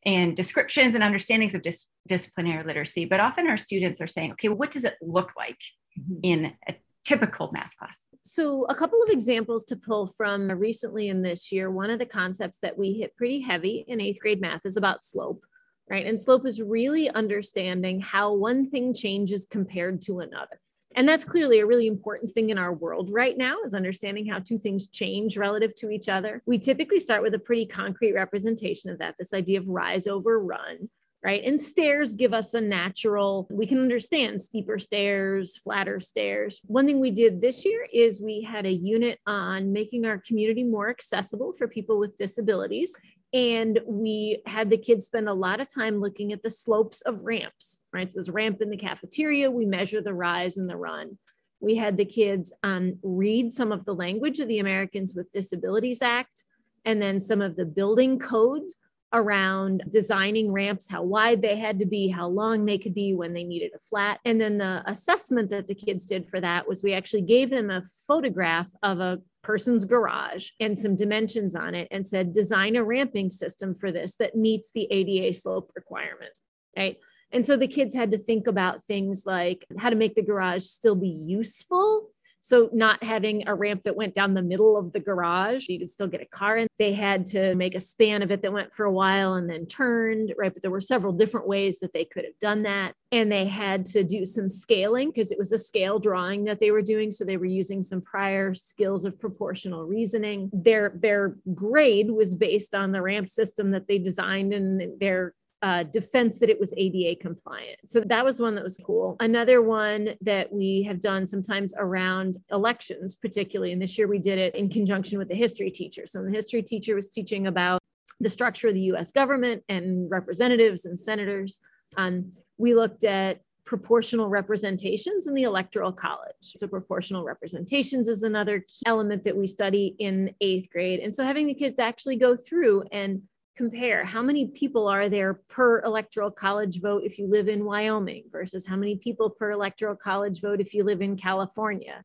and 0.04 0.34
descriptions 0.34 0.96
and 0.96 1.04
understandings 1.04 1.54
of 1.54 1.62
dis- 1.62 1.86
disciplinary 2.08 2.64
literacy, 2.64 3.04
but 3.04 3.20
often 3.20 3.48
our 3.48 3.56
students 3.56 4.00
are 4.00 4.08
saying, 4.08 4.32
"Okay, 4.32 4.48
what 4.48 4.72
does 4.72 4.82
it 4.82 4.96
look 5.00 5.36
like 5.36 5.60
mm-hmm. 5.96 6.18
in 6.24 6.52
a 6.68 6.74
typical 7.08 7.50
math 7.52 7.76
class? 7.76 8.08
So, 8.22 8.66
a 8.66 8.74
couple 8.74 9.02
of 9.02 9.08
examples 9.08 9.64
to 9.64 9.76
pull 9.76 10.06
from 10.06 10.50
recently 10.50 11.08
in 11.08 11.22
this 11.22 11.50
year. 11.50 11.70
One 11.70 11.90
of 11.90 11.98
the 11.98 12.06
concepts 12.06 12.58
that 12.60 12.76
we 12.76 12.92
hit 12.92 13.16
pretty 13.16 13.40
heavy 13.40 13.84
in 13.88 14.00
eighth 14.00 14.20
grade 14.20 14.40
math 14.40 14.66
is 14.66 14.76
about 14.76 15.02
slope, 15.02 15.42
right? 15.88 16.04
And 16.04 16.20
slope 16.20 16.46
is 16.46 16.60
really 16.60 17.08
understanding 17.10 18.00
how 18.00 18.34
one 18.34 18.68
thing 18.68 18.92
changes 18.92 19.46
compared 19.50 20.02
to 20.02 20.20
another. 20.20 20.60
And 20.96 21.08
that's 21.08 21.24
clearly 21.24 21.60
a 21.60 21.66
really 21.66 21.86
important 21.86 22.30
thing 22.30 22.50
in 22.50 22.58
our 22.58 22.72
world 22.72 23.10
right 23.10 23.36
now 23.36 23.56
is 23.64 23.74
understanding 23.74 24.26
how 24.26 24.38
two 24.38 24.58
things 24.58 24.88
change 24.88 25.36
relative 25.36 25.74
to 25.76 25.90
each 25.90 26.08
other. 26.08 26.42
We 26.46 26.58
typically 26.58 26.98
start 26.98 27.22
with 27.22 27.34
a 27.34 27.38
pretty 27.38 27.66
concrete 27.66 28.14
representation 28.14 28.90
of 28.90 28.98
that, 28.98 29.14
this 29.18 29.34
idea 29.34 29.60
of 29.60 29.68
rise 29.68 30.06
over 30.06 30.40
run 30.40 30.88
right? 31.22 31.42
And 31.44 31.60
stairs 31.60 32.14
give 32.14 32.32
us 32.32 32.54
a 32.54 32.60
natural, 32.60 33.46
we 33.50 33.66
can 33.66 33.78
understand 33.78 34.40
steeper 34.40 34.78
stairs, 34.78 35.56
flatter 35.56 35.98
stairs. 35.98 36.60
One 36.66 36.86
thing 36.86 37.00
we 37.00 37.10
did 37.10 37.40
this 37.40 37.64
year 37.64 37.86
is 37.92 38.20
we 38.20 38.42
had 38.42 38.66
a 38.66 38.72
unit 38.72 39.18
on 39.26 39.72
making 39.72 40.06
our 40.06 40.18
community 40.18 40.62
more 40.62 40.88
accessible 40.88 41.52
for 41.52 41.66
people 41.66 41.98
with 41.98 42.16
disabilities. 42.16 42.94
And 43.32 43.80
we 43.86 44.42
had 44.46 44.70
the 44.70 44.78
kids 44.78 45.06
spend 45.06 45.28
a 45.28 45.34
lot 45.34 45.60
of 45.60 45.72
time 45.72 46.00
looking 46.00 46.32
at 46.32 46.42
the 46.42 46.50
slopes 46.50 47.00
of 47.02 47.20
ramps, 47.22 47.78
right? 47.92 48.10
So 48.10 48.16
there's 48.16 48.30
ramp 48.30 48.62
in 48.62 48.70
the 48.70 48.76
cafeteria, 48.76 49.50
we 49.50 49.66
measure 49.66 50.00
the 50.00 50.14
rise 50.14 50.56
and 50.56 50.70
the 50.70 50.76
run. 50.76 51.18
We 51.60 51.74
had 51.74 51.96
the 51.96 52.04
kids 52.04 52.52
um, 52.62 52.98
read 53.02 53.52
some 53.52 53.72
of 53.72 53.84
the 53.84 53.94
language 53.94 54.38
of 54.38 54.46
the 54.46 54.60
Americans 54.60 55.14
with 55.14 55.32
Disabilities 55.32 56.00
Act 56.00 56.44
and 56.84 57.02
then 57.02 57.18
some 57.20 57.42
of 57.42 57.56
the 57.56 57.66
building 57.66 58.18
codes 58.18 58.76
around 59.12 59.82
designing 59.88 60.52
ramps, 60.52 60.88
how 60.88 61.02
wide 61.02 61.40
they 61.40 61.56
had 61.56 61.78
to 61.78 61.86
be, 61.86 62.08
how 62.08 62.28
long 62.28 62.64
they 62.64 62.78
could 62.78 62.94
be 62.94 63.14
when 63.14 63.32
they 63.32 63.44
needed 63.44 63.72
a 63.74 63.78
flat. 63.78 64.20
And 64.24 64.40
then 64.40 64.58
the 64.58 64.82
assessment 64.86 65.50
that 65.50 65.66
the 65.66 65.74
kids 65.74 66.06
did 66.06 66.28
for 66.28 66.40
that 66.40 66.68
was 66.68 66.82
we 66.82 66.92
actually 66.92 67.22
gave 67.22 67.50
them 67.50 67.70
a 67.70 67.82
photograph 68.06 68.68
of 68.82 69.00
a 69.00 69.20
person's 69.42 69.84
garage 69.84 70.50
and 70.60 70.78
some 70.78 70.94
dimensions 70.94 71.56
on 71.56 71.74
it 71.74 71.88
and 71.90 72.06
said, 72.06 72.34
design 72.34 72.76
a 72.76 72.84
ramping 72.84 73.30
system 73.30 73.74
for 73.74 73.90
this 73.90 74.16
that 74.16 74.36
meets 74.36 74.72
the 74.72 74.86
ADA 74.90 75.34
slope 75.34 75.70
requirement. 75.74 76.36
Right. 76.76 76.98
And 77.32 77.44
so 77.46 77.56
the 77.56 77.66
kids 77.66 77.94
had 77.94 78.10
to 78.10 78.18
think 78.18 78.46
about 78.46 78.82
things 78.84 79.24
like 79.26 79.66
how 79.78 79.90
to 79.90 79.96
make 79.96 80.14
the 80.14 80.22
garage 80.22 80.64
still 80.64 80.94
be 80.94 81.08
useful 81.08 82.10
so, 82.48 82.70
not 82.72 83.04
having 83.04 83.46
a 83.46 83.54
ramp 83.54 83.82
that 83.82 83.94
went 83.94 84.14
down 84.14 84.32
the 84.32 84.42
middle 84.42 84.78
of 84.78 84.92
the 84.92 85.00
garage, 85.00 85.68
you 85.68 85.78
could 85.78 85.90
still 85.90 86.06
get 86.06 86.22
a 86.22 86.24
car 86.24 86.56
in. 86.56 86.66
They 86.78 86.94
had 86.94 87.26
to 87.26 87.54
make 87.54 87.74
a 87.74 87.80
span 87.80 88.22
of 88.22 88.30
it 88.30 88.40
that 88.40 88.54
went 88.54 88.72
for 88.72 88.86
a 88.86 88.90
while 88.90 89.34
and 89.34 89.50
then 89.50 89.66
turned, 89.66 90.32
right? 90.38 90.50
But 90.50 90.62
there 90.62 90.70
were 90.70 90.80
several 90.80 91.12
different 91.12 91.46
ways 91.46 91.80
that 91.80 91.92
they 91.92 92.06
could 92.06 92.24
have 92.24 92.38
done 92.40 92.62
that. 92.62 92.94
And 93.12 93.30
they 93.30 93.44
had 93.44 93.84
to 93.86 94.02
do 94.02 94.24
some 94.24 94.48
scaling 94.48 95.10
because 95.10 95.30
it 95.30 95.38
was 95.38 95.52
a 95.52 95.58
scale 95.58 95.98
drawing 95.98 96.44
that 96.44 96.58
they 96.58 96.70
were 96.70 96.80
doing. 96.80 97.12
So, 97.12 97.26
they 97.26 97.36
were 97.36 97.44
using 97.44 97.82
some 97.82 98.00
prior 98.00 98.54
skills 98.54 99.04
of 99.04 99.20
proportional 99.20 99.84
reasoning. 99.84 100.48
Their, 100.50 100.94
their 100.94 101.36
grade 101.54 102.10
was 102.10 102.34
based 102.34 102.74
on 102.74 102.92
the 102.92 103.02
ramp 103.02 103.28
system 103.28 103.72
that 103.72 103.88
they 103.88 103.98
designed 103.98 104.54
and 104.54 104.98
their 104.98 105.34
uh, 105.62 105.82
defense 105.82 106.38
that 106.38 106.50
it 106.50 106.60
was 106.60 106.72
ADA 106.76 107.18
compliant. 107.20 107.78
So 107.86 108.00
that 108.00 108.24
was 108.24 108.40
one 108.40 108.54
that 108.54 108.64
was 108.64 108.78
cool. 108.84 109.16
Another 109.20 109.60
one 109.60 110.10
that 110.20 110.52
we 110.52 110.84
have 110.84 111.00
done 111.00 111.26
sometimes 111.26 111.74
around 111.76 112.36
elections, 112.52 113.16
particularly, 113.16 113.72
and 113.72 113.82
this 113.82 113.98
year 113.98 114.06
we 114.06 114.18
did 114.18 114.38
it 114.38 114.54
in 114.54 114.68
conjunction 114.68 115.18
with 115.18 115.28
the 115.28 115.34
history 115.34 115.70
teacher. 115.70 116.06
So 116.06 116.22
the 116.22 116.30
history 116.30 116.62
teacher 116.62 116.94
was 116.94 117.08
teaching 117.08 117.48
about 117.48 117.80
the 118.20 118.28
structure 118.28 118.68
of 118.68 118.74
the 118.74 118.92
US 118.92 119.10
government 119.10 119.64
and 119.68 120.10
representatives 120.10 120.84
and 120.84 120.98
senators. 120.98 121.60
Um, 121.96 122.32
we 122.56 122.74
looked 122.74 123.04
at 123.04 123.40
proportional 123.64 124.28
representations 124.28 125.26
in 125.26 125.34
the 125.34 125.42
electoral 125.42 125.92
college. 125.92 126.32
So 126.40 126.66
proportional 126.66 127.22
representations 127.22 128.08
is 128.08 128.22
another 128.22 128.64
element 128.86 129.24
that 129.24 129.36
we 129.36 129.46
study 129.46 129.94
in 129.98 130.34
eighth 130.40 130.70
grade. 130.70 131.00
And 131.00 131.14
so 131.14 131.22
having 131.22 131.46
the 131.46 131.54
kids 131.54 131.78
actually 131.78 132.16
go 132.16 132.34
through 132.34 132.84
and 132.92 133.22
compare 133.58 134.04
how 134.04 134.22
many 134.22 134.46
people 134.46 134.86
are 134.86 135.08
there 135.08 135.34
per 135.34 135.82
electoral 135.82 136.30
college 136.30 136.80
vote 136.80 137.02
if 137.04 137.18
you 137.18 137.26
live 137.26 137.48
in 137.48 137.64
Wyoming 137.64 138.22
versus 138.30 138.64
how 138.64 138.76
many 138.76 138.94
people 138.94 139.28
per 139.28 139.50
electoral 139.50 139.96
college 139.96 140.40
vote 140.40 140.60
if 140.60 140.74
you 140.74 140.84
live 140.84 141.02
in 141.02 141.16
California, 141.16 142.04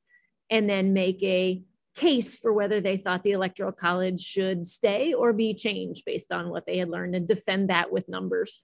and 0.50 0.68
then 0.68 0.94
make 0.94 1.22
a 1.22 1.62
case 1.96 2.36
for 2.36 2.52
whether 2.52 2.82
they 2.82 2.98
thought 2.98 3.22
the 3.22 3.34
electoral 3.34 3.72
college 3.72 4.20
should 4.20 4.66
stay 4.66 5.14
or 5.14 5.32
be 5.32 5.54
changed 5.54 6.04
based 6.06 6.32
on 6.32 6.50
what 6.50 6.66
they 6.66 6.80
had 6.80 6.90
learned 6.90 7.14
and 7.14 7.28
defend 7.28 7.70
that 7.70 7.92
with 7.92 8.10
numbers. 8.10 8.64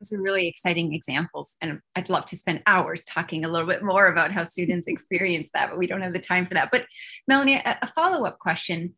Those 0.00 0.12
are 0.14 0.20
really 0.20 0.48
exciting 0.48 0.92
examples. 0.92 1.56
And 1.60 1.78
I'd 1.94 2.10
love 2.10 2.24
to 2.26 2.36
spend 2.36 2.62
hours 2.66 3.04
talking 3.04 3.44
a 3.44 3.48
little 3.48 3.68
bit 3.68 3.84
more 3.84 4.08
about 4.08 4.32
how 4.32 4.42
students 4.42 4.88
experience 4.94 5.50
that, 5.54 5.70
but 5.70 5.78
we 5.78 5.86
don't 5.86 6.02
have 6.02 6.12
the 6.12 6.18
time 6.18 6.44
for 6.44 6.54
that. 6.54 6.70
But 6.72 6.86
Melanie, 7.28 7.54
a, 7.54 7.78
a 7.82 7.86
follow 7.86 8.24
up 8.26 8.40
question 8.40 8.94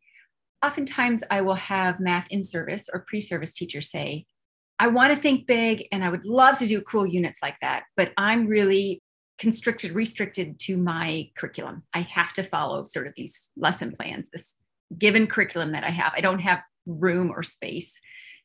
oftentimes 0.63 1.23
I 1.29 1.41
will 1.41 1.55
have 1.55 1.99
math 1.99 2.27
in 2.31 2.43
service 2.43 2.89
or 2.91 3.05
pre 3.07 3.21
service 3.21 3.53
teachers 3.53 3.91
say, 3.91 4.25
I 4.79 4.87
want 4.87 5.13
to 5.13 5.19
think 5.19 5.45
big 5.45 5.87
and 5.91 6.03
I 6.03 6.09
would 6.09 6.25
love 6.25 6.57
to 6.59 6.67
do 6.67 6.81
cool 6.81 7.05
units 7.05 7.39
like 7.41 7.57
that, 7.61 7.83
but 7.95 8.11
I'm 8.17 8.47
really 8.47 9.01
constricted, 9.37 9.91
restricted 9.91 10.59
to 10.59 10.77
my 10.77 11.29
curriculum. 11.37 11.83
I 11.93 12.01
have 12.01 12.33
to 12.33 12.43
follow 12.43 12.85
sort 12.85 13.07
of 13.07 13.13
these 13.15 13.51
lesson 13.55 13.91
plans, 13.91 14.29
this 14.29 14.55
given 14.97 15.27
curriculum 15.27 15.71
that 15.73 15.83
I 15.83 15.89
have. 15.89 16.13
I 16.15 16.21
don't 16.21 16.39
have 16.39 16.61
room 16.85 17.31
or 17.31 17.43
space 17.43 17.99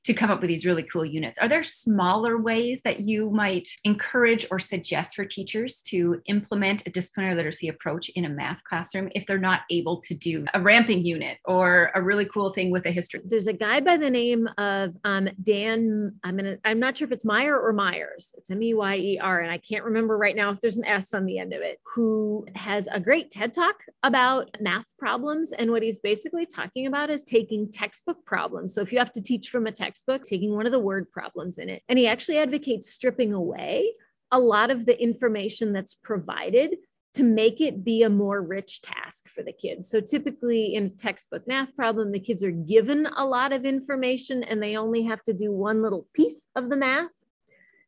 to 0.05 0.15
come 0.15 0.31
up 0.31 0.41
with 0.41 0.49
these 0.49 0.65
really 0.65 0.83
cool 0.83 1.05
units. 1.05 1.39
Are 1.39 1.49
there 1.49 1.63
smaller 1.63 2.39
ways 2.39 2.81
that 2.83 3.01
you 3.01 3.31
might 3.31 3.69
encourage 3.85 4.47
or 4.51 4.59
suggest 4.59 5.15
for 5.15 5.25
teachers 5.25 5.83
to 5.83 6.23
implement 6.27 6.87
a 6.87 6.91
disciplinary 6.91 7.35
literacy 7.35 7.69
approach 7.69 8.09
in 8.11 8.25
a 8.25 8.29
math 8.29 8.65
classroom 8.65 9.11
if 9.15 9.27
they're 9.27 9.39
not 9.39 9.63
able 9.71 10.01
to 10.03 10.15
do 10.15 10.45
a 10.55 10.61
ramping 10.61 11.05
unit 11.05 11.39
or 11.45 11.91
a 11.95 12.03
really 12.03 12.25
cool 12.25 12.49
thing 12.49 12.71
with 12.71 12.87
a 12.87 12.91
history? 12.91 13.21
There's 13.25 13.49
a 13.49 13.53
guy 13.53 13.81
by 13.81 13.97
the 13.97 14.11
name 14.11 14.49
of 14.57 14.95
um, 15.05 15.29
Dan. 15.43 16.15
I'm 16.25 16.37
gonna. 16.37 16.57
I'm 16.65 16.81
not 16.81 16.97
sure 16.97 17.07
if 17.07 17.13
it's 17.13 17.25
Meyer 17.25 17.59
or 17.59 17.73
Myers. 17.73 18.33
It's 18.39 18.51
M 18.51 18.63
E 18.63 18.75
Y 18.75 18.97
E 18.97 19.19
R, 19.21 19.41
and 19.41 19.51
I 19.51 19.59
can't 19.59 19.85
remember 19.85 20.17
right 20.17 20.37
now 20.37 20.51
if 20.51 20.61
there's 20.61 20.79
an 20.79 20.87
S 20.87 21.13
on 21.13 21.27
the 21.27 21.39
end 21.39 21.53
of 21.53 21.61
it. 21.61 21.81
Who 21.95 22.47
has 22.55 22.89
a 22.91 23.01
great 23.01 23.31
TED 23.31 23.53
talk 23.53 23.77
about 24.03 24.57
math 24.61 24.97
problems, 24.99 25.53
and 25.53 25.71
what 25.71 25.83
he's 25.83 26.01
basically 26.01 26.47
talking 26.47 26.87
about 26.87 27.11
is 27.11 27.23
taking 27.23 27.71
textbook 27.71 28.25
problems. 28.25 28.75
So 28.75 28.81
if 28.81 28.93
you 28.93 28.99
have 28.99 29.13
to 29.13 29.21
teach 29.21 29.51
from 29.51 29.67
a 29.67 29.73
text 29.73 29.88
textbook, 29.89 30.25
taking 30.25 30.55
one 30.55 30.67
of 30.67 30.73
the 30.73 30.79
word 30.79 31.11
problems 31.11 31.59
in 31.59 31.71
it. 31.71 31.83
And 31.89 31.99
he 31.99 32.07
actually 32.07 32.39
advocates 32.39 32.91
stripping 32.91 33.33
away 33.33 33.93
a 34.31 34.39
lot 34.39 34.71
of 34.71 34.85
the 34.85 35.01
information 35.03 35.73
that's 35.73 35.95
provided 35.95 36.77
to 37.15 37.23
make 37.23 37.63
it 37.63 37.83
be 37.83 38.03
a 38.03 38.11
more 38.11 38.43
rich 38.43 38.83
task 38.83 39.29
for 39.29 39.43
the 39.43 39.53
kids. 39.53 39.89
So 39.89 40.01
typically 40.01 40.75
in 40.75 40.85
a 40.85 40.91
textbook 40.91 41.49
math 41.49 41.75
problem, 41.75 42.13
the 42.13 42.21
kids 42.21 42.45
are 42.45 42.51
given 42.51 43.07
a 43.17 43.25
lot 43.25 43.53
of 43.55 43.65
information 43.65 44.45
and 44.45 44.63
they 44.63 44.77
only 44.77 45.05
have 45.05 45.23
to 45.25 45.33
do 45.33 45.51
one 45.51 45.83
little 45.83 46.07
piece 46.13 46.49
of 46.55 46.69
the 46.69 46.77
math. 46.77 47.11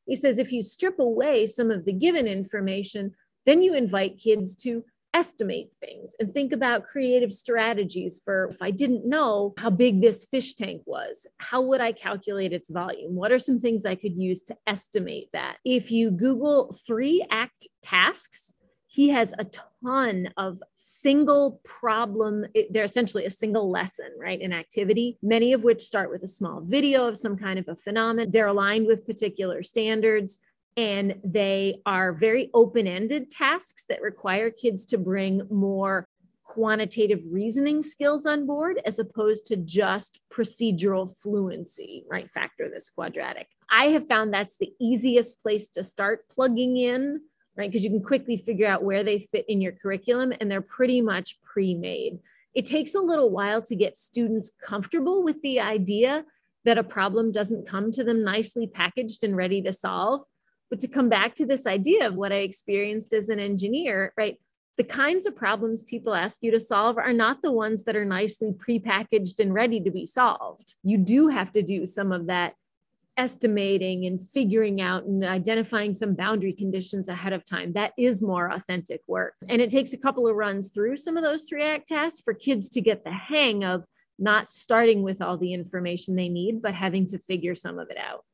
He 0.07 0.17
says 0.17 0.39
if 0.39 0.53
you 0.53 0.63
strip 0.63 0.99
away 0.99 1.47
some 1.47 1.71
of 1.71 1.85
the 1.85 1.93
given 1.93 2.27
information, 2.27 3.13
then 3.45 3.63
you 3.63 3.75
invite 3.75 4.19
kids 4.19 4.57
to 4.57 4.85
estimate 5.15 5.71
things 5.81 6.15
and 6.21 6.33
think 6.33 6.53
about 6.53 6.87
creative 6.87 7.33
strategies 7.33 8.21
for 8.25 8.49
if 8.51 8.63
I 8.63 8.71
didn't 8.71 9.07
know 9.07 9.55
how 9.59 9.71
big 9.71 10.01
this 10.01 10.25
fish 10.25 10.55
tank 10.55 10.83
was, 10.87 11.27
how 11.39 11.63
would 11.63 11.81
I 11.81 11.93
calculate 11.93 12.53
its 12.53 12.71
volume? 12.71 13.15
What 13.15 13.33
are 13.33 13.39
some 13.39 13.59
things 13.59 13.85
I 13.85 13.95
could 13.95 14.17
use 14.17 14.43
to 14.45 14.57
estimate 14.67 15.29
that? 15.33 15.59
If 15.65 15.91
you 15.91 16.11
Google 16.11 16.73
three 16.87 17.25
act 17.31 17.69
tasks, 17.83 18.55
he 18.87 19.11
has 19.11 19.33
a 19.39 19.47
ton 19.85 20.31
of 20.37 20.61
single 20.75 21.61
problem. 21.65 22.47
They're 22.71 22.83
essentially 22.83 23.25
a 23.25 23.31
single 23.31 23.71
lesson, 23.71 24.11
right? 24.19 24.41
An 24.41 24.53
activity, 24.53 25.17
many 25.23 25.53
of 25.53 25.63
which 25.63 25.81
start 25.81 26.11
with 26.11 26.25
a 26.25 26.29
small 26.29 26.61
video 26.61 27.07
of 27.07 27.17
some 27.17 27.37
kind 27.37 27.61
of 27.61 27.69
a 27.69 27.77
phenomenon. 27.77 28.33
They're 28.33 28.49
aligned 28.49 28.89
with 28.89 29.07
particular 29.07 29.63
standards 29.63 30.41
and 30.77 31.17
they 31.25 31.81
are 31.85 32.13
very 32.13 32.51
open 32.55 32.87
ended 32.87 33.31
tasks 33.31 33.85
that 33.89 34.03
require 34.03 34.51
kids 34.51 34.85
to 34.87 34.99
bring 34.99 35.43
more 35.51 36.07
quantitative 36.45 37.21
reasoning 37.31 37.81
skills 37.81 38.27
on 38.27 38.45
board 38.45 38.81
as 38.85 38.99
opposed 38.99 39.47
to 39.47 39.57
just 39.57 40.21
procedural 40.33 41.09
fluency, 41.23 42.05
right? 42.11 42.29
Factor 42.29 42.69
this 42.69 42.91
quadratic. 42.91 43.47
I 43.71 43.87
have 43.87 44.09
found 44.09 44.33
that's 44.33 44.57
the 44.57 44.73
easiest 44.81 45.41
place 45.43 45.69
to 45.71 45.85
start 45.85 46.29
plugging 46.29 46.77
in, 46.77 47.21
right? 47.57 47.71
Because 47.71 47.85
you 47.85 47.91
can 47.91 48.03
quickly 48.03 48.37
figure 48.37 48.67
out 48.67 48.83
where 48.83 49.05
they 49.05 49.21
fit 49.21 49.45
in 49.49 49.61
your 49.61 49.73
curriculum 49.73 50.33
and 50.41 50.51
they're 50.51 50.61
pretty 50.61 51.01
much 51.01 51.41
pre 51.41 51.75
made. 51.75 52.19
It 52.53 52.67
takes 52.67 52.97
a 52.97 53.01
little 53.01 53.31
while 53.31 53.63
to 53.63 53.77
get 53.77 53.97
students 53.97 54.51
comfortable 54.61 55.23
with 55.23 55.41
the 55.43 55.61
idea 55.61 56.25
that 56.65 56.79
a 56.79 56.85
problem 56.85 57.31
doesn't 57.31 57.69
come 57.69 57.93
to 57.93 58.03
them 58.03 58.25
nicely 58.25 58.67
packaged 58.67 59.23
and 59.23 59.37
ready 59.37 59.63
to 59.63 59.73
solve. 59.73 60.25
But 60.71 60.81
to 60.81 60.89
come 60.89 61.09
back 61.09 61.35
to 61.35 61.47
this 61.47 61.67
idea 61.67 62.07
of 62.07 62.15
what 62.15 62.33
I 62.33 62.37
experienced 62.37 63.13
as 63.13 63.29
an 63.29 63.41
engineer, 63.41 64.13
right? 64.17 64.39
The 64.77 64.85
kinds 64.85 65.27
of 65.27 65.37
problems 65.37 65.83
people 65.83 66.15
ask 66.15 66.39
you 66.43 66.51
to 66.53 66.61
solve 66.61 66.97
are 66.97 67.13
not 67.13 67.43
the 67.43 67.53
ones 67.53 67.85
that 67.85 67.97
are 67.97 68.05
nicely 68.05 68.53
prepackaged 68.53 69.39
and 69.41 69.53
ready 69.53 69.81
to 69.81 69.91
be 69.91 70.07
solved. 70.07 70.75
You 70.83 70.97
do 70.97 71.29
have 71.29 71.53
to 71.53 71.63
do 71.63 71.85
some 71.85 72.13
of 72.13 72.29
that 72.29 72.55
estimating 73.17 74.07
and 74.07 74.19
figuring 74.19 74.81
out 74.81 75.05
and 75.05 75.23
identifying 75.23 75.93
some 75.93 76.15
boundary 76.15 76.55
conditions 76.55 77.09
ahead 77.09 77.35
of 77.35 77.45
time. 77.45 77.75
That 77.75 77.93
is 77.99 78.23
more 78.23 78.51
authentic 78.51 79.03
work. 79.07 79.35
And 79.49 79.61
it 79.61 79.69
takes 79.71 79.93
a 79.93 79.99
couple 79.99 80.27
of 80.27 80.37
runs 80.37 80.71
through 80.71 80.97
some 80.97 81.19
of 81.19 81.23
those 81.23 81.45
three 81.45 81.63
act 81.63 81.89
tasks 81.89 82.21
for 82.21 82.33
kids 82.33 82.71
to 82.71 82.81
get 82.81 83.05
the 83.05 83.13
hang 83.13 83.65
of 83.65 83.85
not 84.19 84.49
starting 84.49 85.03
with 85.03 85.21
all 85.21 85.37
the 85.37 85.53
information 85.53 86.17
they 86.17 86.29
need, 86.29 86.63
but 86.63 86.75
having 86.75 87.07
to 87.09 87.19
figure 87.19 87.55
some 87.55 87.79
of 87.79 87.91
it 87.91 87.99
out. 87.99 88.25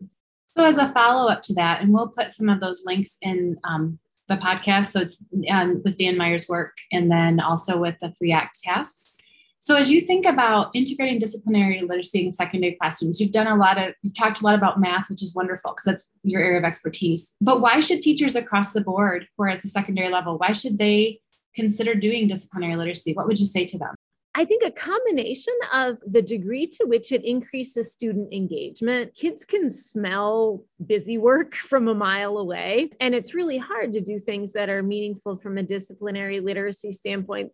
So, 0.56 0.64
as 0.64 0.78
a 0.78 0.90
follow 0.92 1.30
up 1.30 1.42
to 1.42 1.54
that, 1.54 1.82
and 1.82 1.92
we'll 1.92 2.08
put 2.08 2.30
some 2.30 2.48
of 2.48 2.60
those 2.60 2.82
links 2.86 3.18
in 3.20 3.58
um, 3.64 3.98
the 4.28 4.36
podcast. 4.36 4.86
So, 4.86 5.00
it's 5.00 5.22
um, 5.50 5.82
with 5.84 5.98
Dan 5.98 6.16
Meyer's 6.16 6.48
work 6.48 6.78
and 6.90 7.10
then 7.10 7.40
also 7.40 7.76
with 7.76 7.96
the 8.00 8.12
three 8.12 8.32
act 8.32 8.62
tasks. 8.62 9.18
So, 9.60 9.76
as 9.76 9.90
you 9.90 10.00
think 10.00 10.24
about 10.24 10.70
integrating 10.74 11.18
disciplinary 11.18 11.82
literacy 11.82 12.24
in 12.24 12.32
secondary 12.32 12.74
classrooms, 12.80 13.20
you've 13.20 13.32
done 13.32 13.48
a 13.48 13.56
lot 13.56 13.76
of, 13.76 13.94
you've 14.00 14.16
talked 14.16 14.40
a 14.40 14.44
lot 14.44 14.54
about 14.54 14.80
math, 14.80 15.10
which 15.10 15.22
is 15.22 15.34
wonderful 15.34 15.72
because 15.72 15.84
that's 15.84 16.10
your 16.22 16.40
area 16.40 16.58
of 16.58 16.64
expertise. 16.64 17.34
But 17.40 17.60
why 17.60 17.80
should 17.80 18.00
teachers 18.00 18.34
across 18.34 18.72
the 18.72 18.80
board 18.80 19.28
who 19.36 19.42
are 19.44 19.48
at 19.48 19.60
the 19.60 19.68
secondary 19.68 20.08
level, 20.08 20.38
why 20.38 20.52
should 20.52 20.78
they 20.78 21.20
consider 21.54 21.94
doing 21.94 22.28
disciplinary 22.28 22.76
literacy? 22.76 23.12
What 23.12 23.26
would 23.26 23.38
you 23.38 23.46
say 23.46 23.66
to 23.66 23.78
them? 23.78 23.94
I 24.38 24.44
think 24.44 24.62
a 24.62 24.70
combination 24.70 25.54
of 25.72 25.96
the 26.06 26.20
degree 26.20 26.66
to 26.66 26.84
which 26.84 27.10
it 27.10 27.24
increases 27.24 27.90
student 27.90 28.34
engagement. 28.34 29.14
Kids 29.14 29.46
can 29.46 29.70
smell 29.70 30.62
busy 30.84 31.16
work 31.16 31.54
from 31.70 31.88
a 31.88 31.94
mile 31.94 32.36
away, 32.36 32.90
and 33.00 33.14
it's 33.14 33.34
really 33.34 33.56
hard 33.56 33.94
to 33.94 34.00
do 34.02 34.18
things 34.18 34.52
that 34.52 34.68
are 34.68 34.82
meaningful 34.82 35.38
from 35.38 35.56
a 35.56 35.62
disciplinary 35.62 36.40
literacy 36.40 36.92
standpoint 36.92 37.50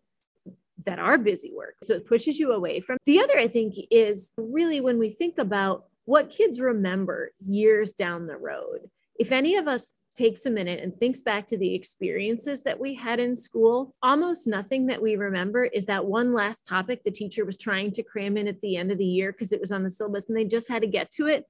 that 0.84 0.98
are 0.98 1.18
busy 1.18 1.52
work. 1.54 1.76
So 1.84 1.94
it 1.94 2.06
pushes 2.06 2.40
you 2.40 2.50
away 2.50 2.80
from. 2.80 2.98
The 3.04 3.20
other, 3.20 3.38
I 3.38 3.46
think, 3.46 3.76
is 3.92 4.32
really 4.36 4.80
when 4.80 4.98
we 4.98 5.10
think 5.10 5.38
about 5.38 5.84
what 6.04 6.30
kids 6.30 6.60
remember 6.60 7.30
years 7.40 7.92
down 7.92 8.26
the 8.26 8.36
road. 8.36 8.90
If 9.16 9.30
any 9.30 9.54
of 9.54 9.68
us 9.68 9.92
takes 10.12 10.46
a 10.46 10.50
minute 10.50 10.80
and 10.82 10.96
thinks 10.96 11.22
back 11.22 11.46
to 11.48 11.58
the 11.58 11.74
experiences 11.74 12.62
that 12.62 12.78
we 12.78 12.94
had 12.94 13.18
in 13.20 13.34
school, 13.36 13.94
almost 14.02 14.46
nothing 14.46 14.86
that 14.86 15.02
we 15.02 15.16
remember 15.16 15.64
is 15.64 15.86
that 15.86 16.04
one 16.04 16.32
last 16.32 16.66
topic 16.66 17.02
the 17.02 17.10
teacher 17.10 17.44
was 17.44 17.56
trying 17.56 17.90
to 17.92 18.02
cram 18.02 18.36
in 18.36 18.48
at 18.48 18.60
the 18.60 18.76
end 18.76 18.92
of 18.92 18.98
the 18.98 19.04
year 19.04 19.32
because 19.32 19.52
it 19.52 19.60
was 19.60 19.72
on 19.72 19.82
the 19.82 19.90
syllabus 19.90 20.28
and 20.28 20.36
they 20.36 20.44
just 20.44 20.68
had 20.68 20.82
to 20.82 20.88
get 20.88 21.10
to 21.12 21.26
it. 21.26 21.46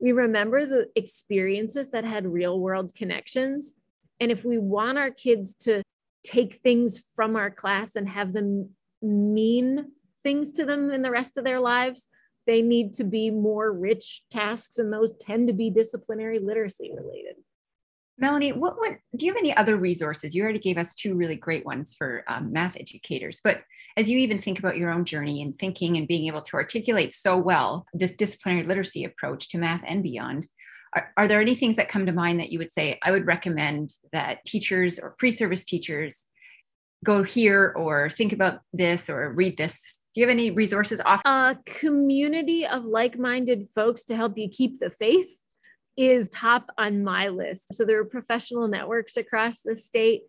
We 0.00 0.12
remember 0.12 0.66
the 0.66 0.88
experiences 0.94 1.90
that 1.90 2.04
had 2.04 2.26
real 2.26 2.60
world 2.60 2.94
connections. 2.94 3.74
And 4.20 4.30
if 4.30 4.44
we 4.44 4.58
want 4.58 4.98
our 4.98 5.10
kids 5.10 5.54
to 5.60 5.82
take 6.24 6.60
things 6.62 7.02
from 7.16 7.36
our 7.36 7.50
class 7.50 7.96
and 7.96 8.08
have 8.08 8.32
them 8.32 8.70
mean 9.02 9.92
things 10.22 10.52
to 10.52 10.64
them 10.64 10.90
in 10.90 11.02
the 11.02 11.10
rest 11.10 11.38
of 11.38 11.44
their 11.44 11.60
lives, 11.60 12.08
they 12.46 12.62
need 12.62 12.94
to 12.94 13.04
be 13.04 13.30
more 13.30 13.70
rich 13.70 14.22
tasks, 14.30 14.78
and 14.78 14.90
those 14.90 15.12
tend 15.20 15.48
to 15.48 15.52
be 15.52 15.68
disciplinary 15.68 16.38
literacy 16.38 16.90
related. 16.96 17.36
Melanie, 18.20 18.52
what, 18.52 18.76
what 18.78 18.98
do 19.16 19.26
you 19.26 19.32
have 19.32 19.38
any 19.38 19.56
other 19.56 19.76
resources? 19.76 20.34
You 20.34 20.42
already 20.42 20.58
gave 20.58 20.76
us 20.76 20.94
two 20.94 21.14
really 21.14 21.36
great 21.36 21.64
ones 21.64 21.94
for 21.96 22.24
um, 22.26 22.52
math 22.52 22.76
educators, 22.76 23.40
but 23.44 23.62
as 23.96 24.10
you 24.10 24.18
even 24.18 24.38
think 24.38 24.58
about 24.58 24.76
your 24.76 24.90
own 24.90 25.04
journey 25.04 25.42
and 25.42 25.56
thinking 25.56 25.96
and 25.96 26.08
being 26.08 26.26
able 26.26 26.42
to 26.42 26.56
articulate 26.56 27.12
so 27.12 27.36
well 27.36 27.86
this 27.94 28.14
disciplinary 28.14 28.66
literacy 28.66 29.04
approach 29.04 29.48
to 29.50 29.58
math 29.58 29.84
and 29.86 30.02
beyond, 30.02 30.48
are, 30.96 31.12
are 31.16 31.28
there 31.28 31.40
any 31.40 31.54
things 31.54 31.76
that 31.76 31.88
come 31.88 32.06
to 32.06 32.12
mind 32.12 32.40
that 32.40 32.50
you 32.50 32.58
would 32.58 32.72
say 32.72 32.98
I 33.04 33.12
would 33.12 33.26
recommend 33.26 33.90
that 34.12 34.44
teachers 34.44 34.98
or 34.98 35.14
pre-service 35.18 35.64
teachers 35.64 36.26
go 37.04 37.22
here 37.22 37.72
or 37.76 38.10
think 38.10 38.32
about 38.32 38.60
this 38.72 39.08
or 39.08 39.32
read 39.32 39.56
this? 39.56 39.92
Do 40.12 40.20
you 40.20 40.26
have 40.26 40.32
any 40.32 40.50
resources 40.50 41.00
off? 41.04 41.22
A 41.24 41.56
community 41.66 42.66
of 42.66 42.84
like-minded 42.84 43.68
folks 43.74 44.02
to 44.06 44.16
help 44.16 44.36
you 44.36 44.48
keep 44.48 44.80
the 44.80 44.90
faith 44.90 45.44
is 45.98 46.28
top 46.28 46.70
on 46.78 47.02
my 47.02 47.28
list. 47.28 47.74
So 47.74 47.84
there 47.84 47.98
are 47.98 48.04
professional 48.04 48.68
networks 48.68 49.16
across 49.16 49.62
the 49.62 49.74
state, 49.74 50.22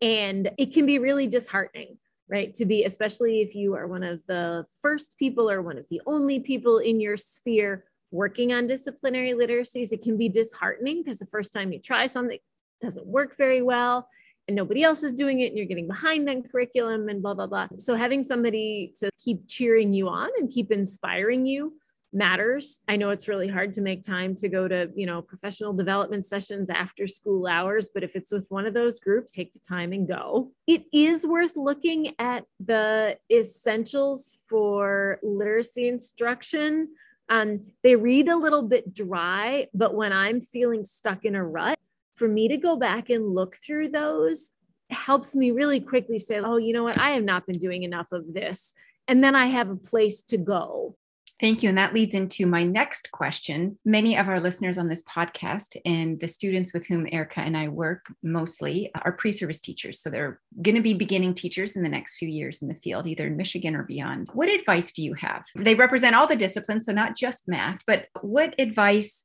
and 0.00 0.50
it 0.58 0.74
can 0.74 0.84
be 0.84 0.98
really 0.98 1.28
disheartening, 1.28 1.96
right? 2.28 2.52
To 2.54 2.66
be, 2.66 2.84
especially 2.84 3.40
if 3.40 3.54
you 3.54 3.74
are 3.76 3.86
one 3.86 4.02
of 4.02 4.20
the 4.26 4.66
first 4.82 5.16
people 5.18 5.48
or 5.48 5.62
one 5.62 5.78
of 5.78 5.86
the 5.90 6.02
only 6.06 6.40
people 6.40 6.78
in 6.78 7.00
your 7.00 7.16
sphere 7.16 7.84
working 8.10 8.52
on 8.52 8.66
disciplinary 8.66 9.32
literacies, 9.32 9.92
it 9.92 10.02
can 10.02 10.18
be 10.18 10.28
disheartening 10.28 11.02
because 11.02 11.18
the 11.18 11.26
first 11.26 11.52
time 11.52 11.72
you 11.72 11.78
try 11.78 12.06
something 12.06 12.38
doesn't 12.80 13.06
work 13.06 13.36
very 13.36 13.62
well 13.62 14.08
and 14.48 14.56
nobody 14.56 14.82
else 14.82 15.04
is 15.04 15.12
doing 15.12 15.40
it 15.40 15.46
and 15.46 15.56
you're 15.56 15.66
getting 15.66 15.86
behind 15.86 16.28
on 16.28 16.42
curriculum 16.42 17.08
and 17.08 17.22
blah 17.22 17.32
blah 17.32 17.46
blah 17.46 17.68
so 17.78 17.94
having 17.94 18.24
somebody 18.24 18.92
to 18.98 19.08
keep 19.22 19.46
cheering 19.46 19.92
you 19.92 20.08
on 20.08 20.28
and 20.38 20.50
keep 20.50 20.72
inspiring 20.72 21.46
you 21.46 21.72
matters. 22.12 22.80
I 22.88 22.96
know 22.96 23.10
it's 23.10 23.28
really 23.28 23.48
hard 23.48 23.72
to 23.74 23.80
make 23.80 24.02
time 24.02 24.34
to 24.36 24.48
go 24.48 24.68
to, 24.68 24.90
you 24.94 25.06
know, 25.06 25.22
professional 25.22 25.72
development 25.72 26.26
sessions 26.26 26.68
after 26.70 27.06
school 27.06 27.46
hours, 27.46 27.90
but 27.92 28.04
if 28.04 28.16
it's 28.16 28.32
with 28.32 28.46
one 28.50 28.66
of 28.66 28.74
those 28.74 28.98
groups, 28.98 29.32
take 29.32 29.52
the 29.52 29.60
time 29.60 29.92
and 29.92 30.06
go. 30.06 30.50
It 30.66 30.84
is 30.92 31.26
worth 31.26 31.56
looking 31.56 32.14
at 32.18 32.44
the 32.60 33.18
essentials 33.30 34.38
for 34.48 35.18
literacy 35.22 35.88
instruction. 35.88 36.88
Um, 37.28 37.60
they 37.82 37.96
read 37.96 38.28
a 38.28 38.36
little 38.36 38.62
bit 38.62 38.92
dry, 38.92 39.68
but 39.72 39.94
when 39.94 40.12
I'm 40.12 40.40
feeling 40.40 40.84
stuck 40.84 41.24
in 41.24 41.34
a 41.34 41.44
rut, 41.44 41.78
for 42.16 42.28
me 42.28 42.48
to 42.48 42.56
go 42.58 42.76
back 42.76 43.08
and 43.10 43.34
look 43.34 43.56
through 43.56 43.88
those 43.88 44.50
helps 44.90 45.34
me 45.34 45.50
really 45.50 45.80
quickly 45.80 46.18
say, 46.18 46.38
oh, 46.38 46.58
you 46.58 46.74
know 46.74 46.82
what? 46.82 46.98
I 46.98 47.10
have 47.12 47.24
not 47.24 47.46
been 47.46 47.58
doing 47.58 47.82
enough 47.82 48.12
of 48.12 48.34
this. 48.34 48.74
And 49.08 49.24
then 49.24 49.34
I 49.34 49.46
have 49.46 49.70
a 49.70 49.76
place 49.76 50.22
to 50.24 50.36
go 50.36 50.96
Thank 51.42 51.64
you. 51.64 51.68
And 51.70 51.76
that 51.76 51.92
leads 51.92 52.14
into 52.14 52.46
my 52.46 52.62
next 52.62 53.10
question. 53.10 53.76
Many 53.84 54.16
of 54.16 54.28
our 54.28 54.38
listeners 54.38 54.78
on 54.78 54.86
this 54.86 55.02
podcast 55.02 55.76
and 55.84 56.20
the 56.20 56.28
students 56.28 56.72
with 56.72 56.86
whom 56.86 57.08
Erica 57.10 57.40
and 57.40 57.56
I 57.56 57.66
work 57.66 58.06
mostly 58.22 58.92
are 59.02 59.10
pre 59.10 59.32
service 59.32 59.58
teachers. 59.58 59.98
So 59.98 60.08
they're 60.08 60.38
going 60.62 60.76
to 60.76 60.80
be 60.80 60.94
beginning 60.94 61.34
teachers 61.34 61.74
in 61.74 61.82
the 61.82 61.88
next 61.88 62.14
few 62.14 62.28
years 62.28 62.62
in 62.62 62.68
the 62.68 62.76
field, 62.76 63.08
either 63.08 63.26
in 63.26 63.36
Michigan 63.36 63.74
or 63.74 63.82
beyond. 63.82 64.28
What 64.34 64.48
advice 64.48 64.92
do 64.92 65.02
you 65.02 65.14
have? 65.14 65.44
They 65.56 65.74
represent 65.74 66.14
all 66.14 66.28
the 66.28 66.36
disciplines, 66.36 66.86
so 66.86 66.92
not 66.92 67.16
just 67.16 67.48
math, 67.48 67.80
but 67.88 68.06
what 68.20 68.54
advice 68.60 69.24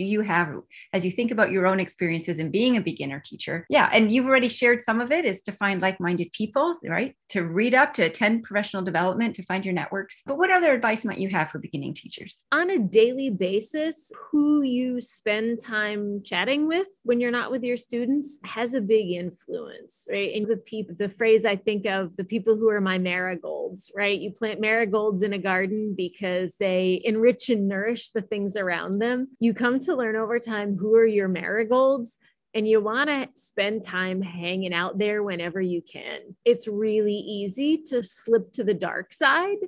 do 0.00 0.06
you 0.06 0.22
have 0.22 0.48
as 0.94 1.04
you 1.04 1.10
think 1.10 1.30
about 1.30 1.52
your 1.52 1.66
own 1.66 1.78
experiences 1.78 2.38
in 2.38 2.50
being 2.50 2.78
a 2.78 2.80
beginner 2.80 3.20
teacher? 3.22 3.66
Yeah, 3.68 3.90
and 3.92 4.10
you've 4.10 4.24
already 4.24 4.48
shared 4.48 4.80
some 4.80 4.98
of 4.98 5.12
it 5.12 5.26
is 5.26 5.42
to 5.42 5.52
find 5.52 5.82
like-minded 5.82 6.32
people, 6.32 6.76
right? 6.82 7.14
To 7.30 7.42
read 7.42 7.74
up, 7.74 7.92
to 7.94 8.04
attend 8.04 8.44
professional 8.44 8.82
development, 8.82 9.34
to 9.34 9.42
find 9.42 9.62
your 9.62 9.74
networks. 9.74 10.22
But 10.24 10.38
what 10.38 10.50
other 10.50 10.72
advice 10.72 11.04
might 11.04 11.18
you 11.18 11.28
have 11.28 11.50
for 11.50 11.58
beginning 11.58 11.92
teachers? 11.92 12.44
On 12.50 12.70
a 12.70 12.78
daily 12.78 13.28
basis, 13.28 14.10
who 14.30 14.62
you 14.62 15.02
spend 15.02 15.62
time 15.62 16.22
chatting 16.24 16.66
with 16.66 16.86
when 17.02 17.20
you're 17.20 17.30
not 17.30 17.50
with 17.50 17.62
your 17.62 17.76
students 17.76 18.38
has 18.44 18.72
a 18.72 18.80
big 18.80 19.10
influence, 19.10 20.06
right? 20.10 20.34
And 20.34 20.46
the 20.46 20.56
people, 20.56 20.94
the 20.98 21.10
phrase 21.10 21.44
I 21.44 21.56
think 21.56 21.84
of, 21.84 22.16
the 22.16 22.24
people 22.24 22.56
who 22.56 22.70
are 22.70 22.80
my 22.80 22.96
marigolds, 22.96 23.92
right? 23.94 24.18
You 24.18 24.30
plant 24.30 24.62
marigolds 24.62 25.20
in 25.20 25.34
a 25.34 25.38
garden 25.38 25.92
because 25.94 26.56
they 26.56 27.02
enrich 27.04 27.50
and 27.50 27.68
nourish 27.68 28.12
the 28.12 28.22
things 28.22 28.56
around 28.56 29.00
them. 29.00 29.28
You 29.40 29.52
come 29.52 29.78
to 29.80 29.89
to 29.90 29.96
learn 29.96 30.16
over 30.16 30.38
time 30.38 30.76
who 30.76 30.94
are 30.94 31.06
your 31.06 31.28
marigolds 31.28 32.18
and 32.54 32.66
you 32.66 32.80
want 32.80 33.08
to 33.08 33.28
spend 33.34 33.84
time 33.84 34.22
hanging 34.22 34.74
out 34.74 34.98
there 34.98 35.22
whenever 35.22 35.60
you 35.60 35.82
can. 35.82 36.20
It's 36.44 36.66
really 36.66 37.14
easy 37.14 37.78
to 37.88 38.02
slip 38.02 38.52
to 38.52 38.64
the 38.64 38.74
dark 38.74 39.12
side 39.12 39.58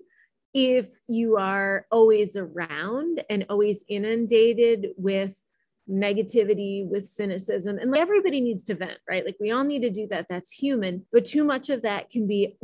if 0.55 0.89
you 1.09 1.37
are 1.39 1.87
always 1.91 2.37
around 2.37 3.25
and 3.31 3.47
always 3.49 3.85
inundated 3.89 4.89
with 4.97 5.43
negativity, 5.89 6.87
with 6.87 7.07
cynicism. 7.07 7.79
And 7.79 7.97
everybody 7.97 8.41
needs 8.41 8.65
to 8.65 8.75
vent, 8.75 8.99
right? 9.09 9.25
Like 9.25 9.37
we 9.41 9.51
all 9.51 9.65
need 9.65 9.83
to 9.83 9.91
do 9.91 10.07
that. 10.09 10.27
That's 10.29 10.53
human. 10.53 11.07
But 11.13 11.25
too 11.25 11.45
much 11.45 11.71
of 11.71 11.83
that 11.83 12.11
can 12.11 12.27
be 12.27 12.57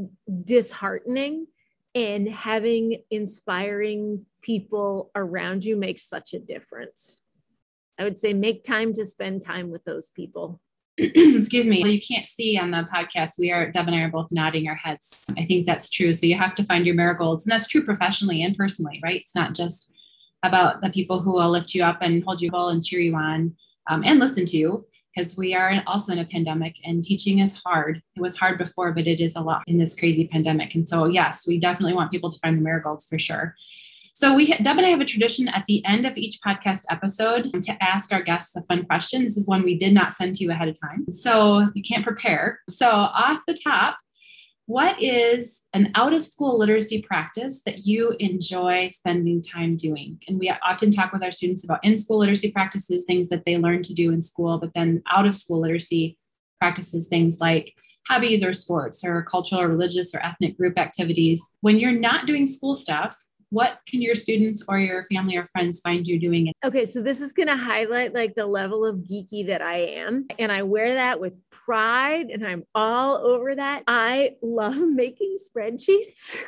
disheartening. 0.45 1.47
And 1.95 2.29
having 2.29 3.03
inspiring 3.11 4.27
people 4.43 5.11
around 5.17 5.65
you 5.65 5.75
makes 5.77 6.03
such 6.03 6.35
a 6.35 6.39
difference. 6.39 7.23
I 7.99 8.05
would 8.05 8.19
say 8.19 8.33
make 8.33 8.63
time 8.63 8.93
to 8.95 9.05
spend 9.05 9.45
time 9.45 9.71
with 9.71 9.85
those 9.85 10.11
people. 10.11 10.61
Excuse 10.99 11.67
me. 11.67 11.89
You 11.89 12.01
can't 12.01 12.27
see 12.27 12.59
on 12.59 12.71
the 12.71 12.89
podcast. 12.93 13.39
We 13.39 13.53
are, 13.53 13.71
Deb 13.71 13.87
and 13.87 13.95
I 13.95 14.01
are 14.01 14.11
both 14.11 14.33
nodding 14.33 14.69
our 14.69 14.75
heads. 14.75 15.27
I 15.37 15.45
think 15.47 15.67
that's 15.67 15.91
true. 15.91 16.13
So 16.13 16.27
you 16.27 16.37
have 16.37 16.55
to 16.57 16.65
find 16.65 16.87
your 16.87 16.97
marigolds. 16.97 17.45
And 17.45 17.53
that's 17.53 17.69
true 17.69 17.85
professionally 17.85 18.43
and 18.43 18.57
personally, 18.57 19.01
right? 19.03 19.21
It's 19.21 19.35
not 19.35 19.55
just 19.55 19.93
about 20.43 20.81
the 20.81 20.91
people 20.91 21.21
who 21.21 21.35
will 21.35 21.51
lift 21.51 21.75
you 21.75 21.85
up 21.85 21.99
and 22.01 22.23
hold 22.25 22.41
you 22.41 22.51
well 22.53 22.69
and 22.69 22.85
cheer 22.85 23.01
you 23.01 23.15
on 23.15 23.55
um, 23.89 24.03
and 24.05 24.19
listen 24.19 24.45
to 24.47 24.57
you 24.57 24.87
because 25.15 25.37
we 25.37 25.55
are 25.55 25.83
also 25.87 26.13
in 26.13 26.19
a 26.19 26.25
pandemic 26.25 26.77
and 26.85 27.03
teaching 27.05 27.41
is 27.41 27.57
hard. 27.65 28.03
It 28.17 28.21
was 28.21 28.37
hard 28.37 28.59
before, 28.59 28.93
but 28.93 29.07
it 29.07 29.21
is 29.21 29.37
a 29.37 29.41
lot 29.41 29.63
in 29.67 29.79
this 29.79 29.97
crazy 29.97 30.29
pandemic. 30.29 30.75
And 30.75 30.89
so, 30.89 31.07
yes, 31.07 31.47
we 31.47 31.59
definitely 31.59 31.95
want 31.95 32.11
people 32.11 32.31
to 32.31 32.39
find 32.39 32.57
the 32.57 32.61
marigolds 32.61 33.07
for 33.07 33.19
sure. 33.19 33.55
So 34.21 34.35
we 34.35 34.47
Deb 34.47 34.77
and 34.77 34.85
I 34.85 34.89
have 34.89 35.01
a 35.01 35.05
tradition 35.05 35.47
at 35.47 35.65
the 35.67 35.81
end 35.85 36.05
of 36.05 36.17
each 36.17 36.41
podcast 36.45 36.83
episode 36.91 37.53
to 37.63 37.81
ask 37.81 38.13
our 38.13 38.21
guests 38.21 38.57
a 38.57 38.63
fun 38.63 38.85
question. 38.85 39.23
This 39.23 39.37
is 39.37 39.47
one 39.47 39.63
we 39.63 39.79
did 39.79 39.95
not 39.95 40.13
send 40.13 40.35
to 40.35 40.43
you 40.43 40.51
ahead 40.51 40.67
of 40.67 40.77
time. 40.81 41.07
So 41.13 41.69
you 41.73 41.85
can't 41.85 42.03
prepare. 42.03 42.59
So 42.69 42.89
off 42.91 43.45
the 43.47 43.55
top, 43.55 43.97
what 44.67 45.01
is 45.01 45.63
an 45.73 45.93
out 45.95 46.15
of 46.15 46.25
school 46.25 46.59
literacy 46.59 47.01
practice 47.01 47.63
that 47.65 47.87
you 47.87 48.17
enjoy 48.19 48.89
spending 48.89 49.41
time 49.41 49.77
doing? 49.77 50.19
And 50.27 50.41
we 50.41 50.53
often 50.65 50.91
talk 50.91 51.13
with 51.13 51.23
our 51.23 51.31
students 51.31 51.63
about 51.63 51.85
in 51.85 51.97
school 51.97 52.19
literacy 52.19 52.51
practices, 52.51 53.05
things 53.05 53.29
that 53.29 53.45
they 53.47 53.57
learn 53.57 53.85
to 53.85 53.95
do 53.95 54.11
in 54.11 54.21
school, 54.21 54.59
but 54.59 54.75
then 54.75 55.01
out 55.09 55.27
of 55.27 55.37
school 55.37 55.61
literacy 55.61 56.19
practices, 56.59 57.07
things 57.07 57.39
like 57.39 57.73
hobbies 58.09 58.43
or 58.43 58.53
sports 58.53 59.05
or 59.05 59.23
cultural 59.23 59.61
or 59.61 59.69
religious 59.69 60.13
or 60.13 60.19
ethnic 60.27 60.59
group 60.59 60.77
activities. 60.77 61.41
When 61.61 61.79
you're 61.79 61.93
not 61.93 62.27
doing 62.27 62.47
school 62.47 62.75
stuff, 62.75 63.17
what 63.51 63.79
can 63.87 64.03
your 64.03 64.15
students 64.15 64.63
or 64.69 64.79
your 64.79 65.05
family 65.05 65.37
or 65.37 65.47
friends 65.47 65.81
find 65.81 66.07
you 66.07 66.19
doing? 66.21 66.53
Okay, 66.65 66.85
so 66.85 67.01
this 67.01 67.21
is 67.21 67.33
going 67.33 67.49
to 67.49 67.57
highlight 67.57 68.15
like 68.15 68.35
the 68.35 68.47
level 68.47 68.85
of 68.85 68.97
geeky 68.97 69.47
that 69.47 69.63
I 69.63 69.79
am. 69.79 70.27
And 70.39 70.53
I 70.53 70.63
wear 70.63 70.95
that 70.95 71.21
with 71.21 71.37
pride 71.51 72.27
and 72.31 72.47
I'm 72.47 72.65
all 72.75 73.17
over 73.17 73.55
that. 73.55 73.85
I 73.87 74.37
love 74.43 74.77
making 74.89 75.37
spreadsheets. 75.39 76.37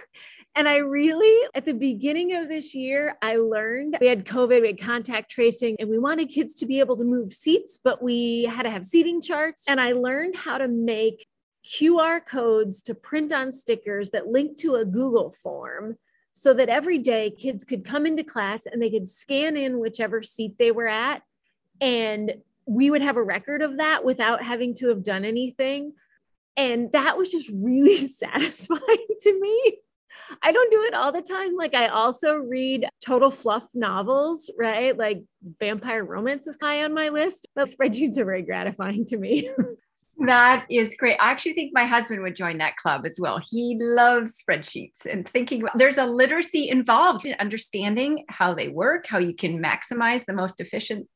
And 0.57 0.67
I 0.67 0.79
really, 0.79 1.49
at 1.55 1.65
the 1.65 1.73
beginning 1.73 2.35
of 2.35 2.49
this 2.49 2.75
year, 2.75 3.17
I 3.23 3.37
learned 3.37 3.97
we 4.01 4.09
had 4.09 4.25
COVID, 4.25 4.63
we 4.63 4.67
had 4.67 4.81
contact 4.81 5.31
tracing, 5.31 5.77
and 5.79 5.89
we 5.89 5.97
wanted 5.97 6.29
kids 6.29 6.57
to 6.57 6.67
be 6.67 6.81
able 6.81 6.97
to 6.97 7.05
move 7.05 7.33
seats, 7.33 7.79
but 7.83 8.03
we 8.03 8.51
had 8.53 8.65
to 8.65 8.71
have 8.71 8.85
seating 8.85 9.23
charts. 9.23 9.63
And 9.69 9.81
I 9.81 9.93
learned 9.93 10.35
how 10.35 10.59
to 10.59 10.67
make 10.67 11.25
QR 11.65 12.21
codes 12.27 12.83
to 12.83 12.97
print 12.97 13.33
on 13.33 13.53
stickers 13.53 14.11
that 14.11 14.27
link 14.27 14.57
to 14.59 14.75
a 14.75 14.85
Google 14.85 15.31
form 15.31 15.97
so 16.33 16.55
that 16.55 16.69
every 16.69 16.99
day 16.99 17.31
kids 17.31 17.65
could 17.65 17.85
come 17.85 18.07
into 18.07 18.25
class 18.25 18.67
and 18.67 18.81
they 18.81 18.91
could 18.91 19.09
scan 19.09 19.57
in 19.57 19.79
whichever 19.79 20.23
seat 20.23 20.57
they 20.59 20.71
were 20.71 20.89
at 20.89 21.23
and 21.81 22.35
we 22.67 22.91
would 22.91 23.03
have 23.03 23.17
a 23.17 23.23
record 23.23 23.63
of 23.63 23.79
that 23.79 24.05
without 24.05 24.43
having 24.43 24.75
to 24.75 24.89
have 24.89 25.03
done 25.03 25.25
anything 25.25 25.93
and 26.57 26.93
that 26.93 27.17
was 27.17 27.31
just 27.31 27.51
really 27.55 27.97
satisfying 28.09 29.07
to 29.21 29.41
me 29.41 29.79
I 30.43 30.53
don't 30.53 30.71
do 30.71 30.83
it 30.85 30.95
all 30.95 31.13
the 31.13 31.23
time. 31.23 31.57
Like 31.57 31.75
I 31.75 31.87
also 31.89 32.35
read 32.35 32.89
total 33.05 33.31
fluff 33.31 33.69
novels, 33.75 34.51
right? 34.59 34.97
Like 34.97 35.23
vampire 35.61 36.05
romance 36.05 36.47
is 36.47 36.59
high 36.61 36.85
on 36.85 36.95
my 36.95 37.09
list, 37.09 37.47
but 37.55 37.69
spreadsheets 37.69 38.19
are 38.19 38.25
very 38.25 38.43
gratifying 38.43 39.07
to 39.07 39.17
me. 39.17 39.51
That 40.27 40.67
is 40.69 40.95
great. 40.99 41.17
I 41.19 41.31
actually 41.31 41.55
think 41.55 41.73
my 41.73 41.87
husband 41.87 42.23
would 42.23 42.37
join 42.37 42.59
that 42.59 42.77
club 42.77 43.07
as 43.07 43.19
well. 43.19 43.39
He 43.39 43.79
loves 43.81 44.37
spreadsheets 44.43 45.07
and 45.11 45.27
thinking 45.27 45.65
there's 45.77 45.97
a 45.97 46.05
literacy 46.05 46.69
involved 46.69 47.25
in 47.25 47.35
understanding 47.41 48.27
how 48.29 48.53
they 48.53 48.69
work, 48.69 49.07
how 49.07 49.19
you 49.19 49.35
can 49.35 49.63
maximize 49.63 50.27
the 50.27 50.35
most 50.35 50.61
efficient 50.61 51.09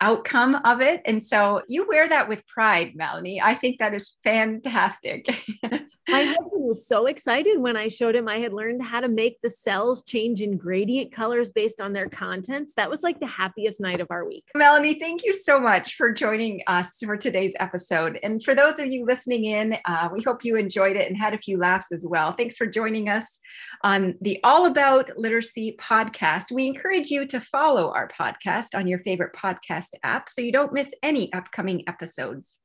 outcome 0.00 0.56
of 0.64 0.80
it. 0.80 1.02
And 1.04 1.22
so 1.22 1.62
you 1.68 1.86
wear 1.86 2.08
that 2.08 2.28
with 2.28 2.46
pride, 2.48 2.96
Melanie. 2.96 3.40
I 3.40 3.54
think 3.54 3.78
that 3.78 3.94
is 3.94 4.16
fantastic. 4.24 5.26
my 6.08 6.24
husband 6.24 6.62
was 6.64 6.86
so 6.86 7.06
excited 7.06 7.60
when 7.60 7.76
I 7.76 7.88
showed 7.88 8.16
him 8.16 8.28
I 8.28 8.38
had 8.38 8.52
learned 8.52 8.82
how 8.82 9.00
to 9.00 9.08
make 9.08 9.40
the 9.40 9.50
cells 9.50 10.02
change 10.02 10.40
in 10.40 10.56
gradient 10.56 11.12
colors 11.12 11.52
based 11.52 11.80
on 11.80 11.92
their 11.92 12.08
contents. 12.08 12.74
That 12.74 12.90
was 12.90 13.02
like 13.02 13.20
the 13.20 13.26
happiest 13.26 13.80
night 13.80 14.00
of 14.00 14.08
our 14.10 14.24
week. 14.26 14.44
Melanie, 14.56 14.98
thank 14.98 15.24
you 15.24 15.32
so 15.32 15.60
much 15.60 15.94
for 15.94 16.12
joining 16.12 16.62
us 16.66 16.96
for 17.04 17.16
today's 17.16 17.54
episode. 17.60 18.18
And 18.22 18.42
for 18.42 18.54
those 18.54 18.78
of 18.78 18.86
you 18.86 19.04
listening 19.04 19.44
in, 19.44 19.76
uh, 19.84 20.08
we 20.12 20.22
hope 20.22 20.44
you 20.44 20.56
enjoyed 20.56 20.96
it 20.96 21.08
and 21.08 21.16
had 21.16 21.34
a 21.34 21.38
few 21.38 21.58
laughs 21.58 21.92
as 21.92 22.04
well. 22.06 22.32
Thanks 22.32 22.56
for 22.56 22.66
joining 22.66 23.08
us 23.08 23.38
on 23.82 24.14
the 24.20 24.40
All 24.42 24.66
About 24.66 25.10
Literacy 25.16 25.76
podcast. 25.80 26.50
We 26.50 26.66
encourage 26.66 27.10
you 27.10 27.26
to 27.26 27.40
follow 27.40 27.92
our 27.92 28.08
podcast 28.08 28.74
on 28.74 28.86
your 28.86 28.98
favorite 29.00 29.34
podcast 29.34 29.90
app 30.02 30.28
so 30.28 30.40
you 30.40 30.52
don't 30.52 30.72
miss 30.72 30.92
any 31.02 31.32
upcoming 31.32 31.84
episodes. 31.88 32.58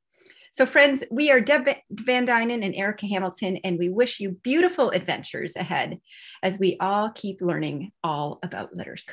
So, 0.52 0.66
friends, 0.66 1.04
we 1.10 1.30
are 1.30 1.40
Deb 1.40 1.68
Van 1.90 2.26
Duinen 2.26 2.64
and 2.64 2.74
Erica 2.74 3.06
Hamilton, 3.06 3.58
and 3.64 3.78
we 3.78 3.88
wish 3.88 4.20
you 4.20 4.30
beautiful 4.42 4.90
adventures 4.90 5.56
ahead 5.56 6.00
as 6.42 6.58
we 6.58 6.76
all 6.80 7.10
keep 7.10 7.40
learning 7.40 7.92
all 8.02 8.38
about 8.42 8.74
literacy. 8.74 9.12